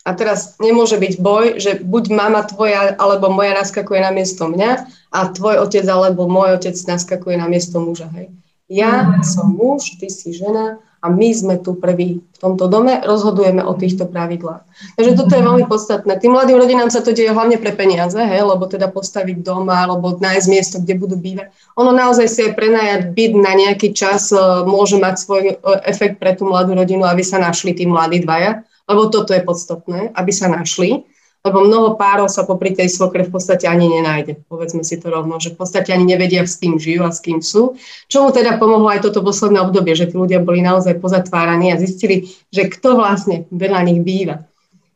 A 0.00 0.16
teraz 0.16 0.56
nemôže 0.56 0.96
byť 0.96 1.14
boj, 1.20 1.60
že 1.60 1.76
buď 1.84 2.04
mama 2.08 2.40
tvoja 2.48 2.96
alebo 2.96 3.28
moja 3.28 3.52
naskakuje 3.52 4.00
na 4.00 4.08
miesto 4.08 4.48
mňa 4.48 4.88
a 5.12 5.18
tvoj 5.28 5.60
otec 5.60 5.84
alebo 5.84 6.24
môj 6.24 6.56
otec 6.56 6.72
naskakuje 6.72 7.36
na 7.36 7.44
miesto 7.44 7.76
muža. 7.84 8.08
Hej. 8.16 8.32
Ja 8.70 9.20
som 9.20 9.52
muž, 9.52 10.00
ty 10.00 10.08
si 10.08 10.32
žena 10.32 10.80
a 11.00 11.08
my 11.08 11.28
sme 11.32 11.56
tu 11.60 11.76
prví 11.76 12.20
v 12.20 12.38
tomto 12.38 12.68
dome, 12.68 13.00
rozhodujeme 13.00 13.64
o 13.64 13.72
týchto 13.72 14.04
pravidlách. 14.04 14.64
Takže 15.00 15.16
toto 15.16 15.32
je 15.32 15.42
veľmi 15.44 15.64
podstatné. 15.64 16.20
Tým 16.20 16.36
mladým 16.36 16.60
rodinám 16.60 16.92
sa 16.92 17.00
to 17.00 17.16
deje 17.16 17.32
hlavne 17.32 17.56
pre 17.56 17.72
peniaze, 17.72 18.16
hej, 18.16 18.44
lebo 18.44 18.68
teda 18.68 18.88
postaviť 18.92 19.40
doma 19.40 19.84
alebo 19.84 20.16
nájsť 20.16 20.46
miesto, 20.52 20.76
kde 20.80 20.94
budú 21.00 21.16
bývať. 21.16 21.52
Ono 21.80 21.92
naozaj 21.92 22.26
si 22.28 22.40
aj 22.44 22.52
prenajať 22.52 23.00
byt 23.16 23.32
na 23.36 23.52
nejaký 23.56 23.96
čas 23.96 24.28
e, 24.32 24.40
môže 24.64 25.00
mať 25.00 25.14
svoj 25.20 25.42
e, 25.48 25.54
efekt 25.88 26.20
pre 26.20 26.36
tú 26.36 26.48
mladú 26.48 26.76
rodinu, 26.76 27.08
aby 27.08 27.24
sa 27.24 27.40
našli 27.40 27.72
tí 27.72 27.88
mladí 27.88 28.20
dvaja, 28.20 28.60
lebo 28.90 29.06
toto 29.06 29.30
je 29.30 29.46
podstatné, 29.46 30.10
aby 30.18 30.32
sa 30.34 30.50
našli 30.50 31.06
lebo 31.40 31.64
mnoho 31.64 31.96
párov 31.96 32.28
sa 32.28 32.44
popri 32.44 32.76
tej 32.76 32.92
svokre 32.92 33.24
v 33.24 33.32
podstate 33.32 33.64
ani 33.64 33.88
nenájde. 33.88 34.44
Povedzme 34.44 34.84
si 34.84 35.00
to 35.00 35.08
rovno, 35.08 35.40
že 35.40 35.56
v 35.56 35.64
podstate 35.64 35.88
ani 35.88 36.04
nevedia, 36.04 36.44
s 36.44 36.60
kým 36.60 36.76
žijú 36.76 37.08
a 37.08 37.12
s 37.12 37.24
kým 37.24 37.40
sú. 37.40 37.80
Čo 38.12 38.28
mu 38.28 38.30
teda 38.30 38.60
pomohlo 38.60 38.92
aj 38.92 39.08
toto 39.08 39.24
posledné 39.24 39.56
obdobie, 39.64 39.96
že 39.96 40.12
tí 40.12 40.20
ľudia 40.20 40.44
boli 40.44 40.60
naozaj 40.60 41.00
pozatváraní 41.00 41.72
a 41.72 41.80
zistili, 41.80 42.28
že 42.52 42.68
kto 42.68 43.00
vlastne 43.00 43.48
veľa 43.48 43.80
nich 43.88 44.04
býva. 44.04 44.44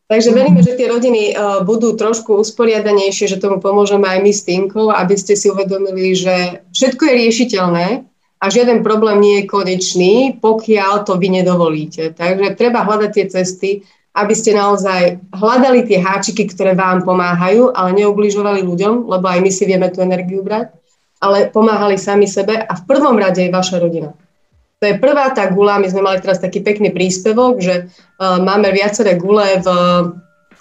Takže 0.04 0.36
veríme, 0.36 0.60
že 0.60 0.76
tie 0.76 0.84
rodiny 0.84 1.32
uh, 1.32 1.64
budú 1.64 1.96
trošku 1.96 2.36
usporiadanejšie, 2.36 3.24
že 3.24 3.40
tomu 3.40 3.56
pomôžeme 3.64 4.04
aj 4.04 4.20
my 4.20 4.32
s 4.36 4.44
Tinkou, 4.44 4.92
aby 4.92 5.16
ste 5.16 5.32
si 5.32 5.48
uvedomili, 5.48 6.12
že 6.12 6.60
všetko 6.76 7.08
je 7.08 7.14
riešiteľné 7.24 7.86
a 8.44 8.52
žiaden 8.52 8.84
problém 8.84 9.24
nie 9.24 9.36
je 9.40 9.48
konečný, 9.48 10.36
pokiaľ 10.36 11.08
to 11.08 11.16
vy 11.16 11.32
nedovolíte. 11.32 12.12
Takže 12.12 12.52
treba 12.60 12.84
hľadať 12.84 13.10
tie 13.16 13.26
cesty, 13.32 13.70
aby 14.12 14.36
ste 14.36 14.52
naozaj 14.52 15.16
hľadali 15.32 15.88
tie 15.88 15.96
háčiky, 15.96 16.52
ktoré 16.52 16.76
vám 16.76 17.08
pomáhajú, 17.08 17.72
ale 17.72 17.96
neubližovali 18.04 18.60
ľuďom, 18.60 19.08
lebo 19.08 19.24
aj 19.24 19.40
my 19.40 19.50
si 19.50 19.64
vieme 19.64 19.88
tú 19.88 20.04
energiu 20.04 20.44
brať, 20.44 20.76
ale 21.24 21.48
pomáhali 21.48 21.96
sami 21.96 22.28
sebe 22.28 22.60
a 22.60 22.72
v 22.76 22.82
prvom 22.84 23.16
rade 23.16 23.40
je 23.40 23.48
vaša 23.48 23.80
rodina. 23.80 24.12
To 24.84 24.92
je 24.92 25.00
prvá 25.00 25.32
tá 25.32 25.48
gula, 25.48 25.80
my 25.80 25.88
sme 25.88 26.04
mali 26.04 26.20
teraz 26.20 26.36
taký 26.36 26.60
pekný 26.60 26.92
príspevok, 26.92 27.64
že 27.64 27.88
uh, 27.88 28.44
máme 28.44 28.68
viaceré 28.76 29.16
gule 29.16 29.64
v 29.64 29.68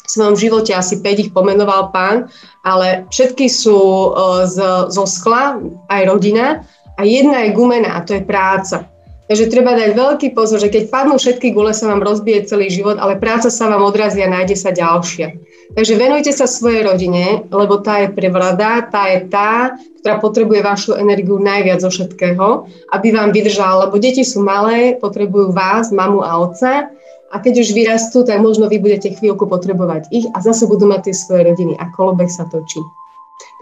v 0.04 0.12
svojom 0.12 0.36
živote, 0.36 0.76
asi 0.76 1.00
5 1.00 1.24
ich 1.24 1.32
pomenoval 1.32 1.96
pán, 1.96 2.28
ale 2.68 3.08
všetky 3.08 3.48
sú 3.48 4.12
uh, 4.12 4.44
z, 4.44 4.60
zo 4.92 5.06
skla, 5.08 5.64
aj 5.88 6.02
rodina, 6.12 6.68
a 6.98 7.02
jedna 7.04 7.46
je 7.46 7.56
gumená, 7.56 7.98
a 7.98 8.06
to 8.06 8.18
je 8.18 8.24
práca. 8.24 8.89
Takže 9.24 9.48
treba 9.48 9.72
dať 9.72 9.96
veľký 9.96 10.28
pozor, 10.36 10.60
že 10.60 10.68
keď 10.68 10.91
padnú 10.91 11.16
všetky 11.16 11.56
gule, 11.56 11.72
sa 11.72 11.88
vám 11.88 12.04
rozbije 12.04 12.44
celý 12.44 12.68
život, 12.68 13.00
ale 13.00 13.16
práca 13.16 13.48
sa 13.48 13.72
vám 13.72 13.82
odrazí 13.82 14.20
a 14.20 14.28
nájde 14.28 14.60
sa 14.60 14.76
ďalšia. 14.76 15.32
Takže 15.74 15.94
venujte 15.96 16.30
sa 16.36 16.46
svojej 16.46 16.86
rodine, 16.86 17.48
lebo 17.50 17.80
tá 17.80 18.04
je 18.04 18.12
prevlada, 18.12 18.84
tá 18.91 19.10
je 19.10 19.26
tá, 19.32 19.80
ktorá 20.04 20.20
potrebuje 20.20 20.60
vašu 20.62 20.91
energiu 21.00 21.39
najviac 21.39 21.82
zo 21.82 21.89
všetkého, 21.89 22.68
aby 22.91 23.08
vám 23.16 23.32
vydržala, 23.32 23.88
lebo 23.88 23.96
deti 23.96 24.22
sú 24.28 24.44
malé, 24.44 25.00
potrebujú 25.00 25.56
vás, 25.56 25.89
mamu 25.89 26.20
a 26.22 26.44
otca 26.44 26.91
a 27.34 27.36
keď 27.41 27.66
už 27.66 27.74
vyrastú, 27.74 28.22
tak 28.22 28.38
možno 28.38 28.70
vy 28.70 28.78
budete 28.78 29.18
chvíľku 29.18 29.50
potrebovať 29.50 30.14
ich 30.14 30.30
a 30.36 30.44
zase 30.46 30.70
budú 30.70 30.86
mať 30.86 31.10
tie 31.10 31.16
svoje 31.18 31.50
rodiny 31.50 31.74
a 31.82 31.89
kolobek 31.89 32.30
sa 32.30 32.46
točí. 32.46 32.78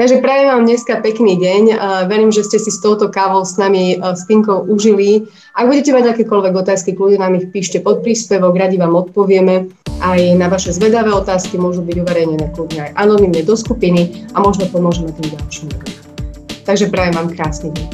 Takže 0.01 0.17
prajem 0.17 0.49
vám 0.49 0.65
dneska 0.65 0.97
pekný 0.97 1.37
deň. 1.37 1.77
Verím, 2.09 2.33
že 2.33 2.41
ste 2.41 2.57
si 2.57 2.73
s 2.73 2.81
touto 2.81 3.13
kávou 3.13 3.45
s 3.45 3.61
nami, 3.61 4.01
e, 4.01 4.17
s 4.17 4.25
Tinkou, 4.25 4.65
užili. 4.65 5.29
Ak 5.53 5.69
budete 5.69 5.93
mať 5.93 6.17
akékoľvek 6.17 6.57
otázky, 6.57 6.97
kľudne 6.97 7.21
nám 7.21 7.37
ich 7.37 7.53
píšte 7.53 7.77
pod 7.85 8.01
príspevok, 8.01 8.57
radi 8.57 8.81
vám 8.81 8.97
odpovieme. 8.97 9.69
Aj 10.01 10.17
na 10.33 10.49
vaše 10.49 10.73
zvedavé 10.73 11.13
otázky 11.13 11.61
môžu 11.61 11.85
byť 11.85 12.01
uverejnené 12.01 12.49
kľudne 12.49 12.89
aj 12.89 12.91
anonimne 12.97 13.45
do 13.45 13.53
skupiny 13.53 14.25
a 14.33 14.41
možno 14.41 14.65
pomôžeme 14.73 15.13
tým 15.21 15.37
ďalším 15.37 15.69
ľuďom. 15.69 15.93
Takže 16.65 16.89
prajem 16.89 17.13
vám 17.21 17.29
krásny 17.37 17.69
deň. 17.69 17.87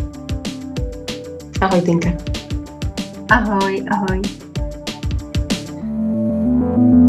Ahoj, 1.60 1.82
Tinka. 1.84 2.16
Ahoj, 3.28 3.84
ahoj. 3.84 4.20
thank 6.68 7.04
you 7.04 7.07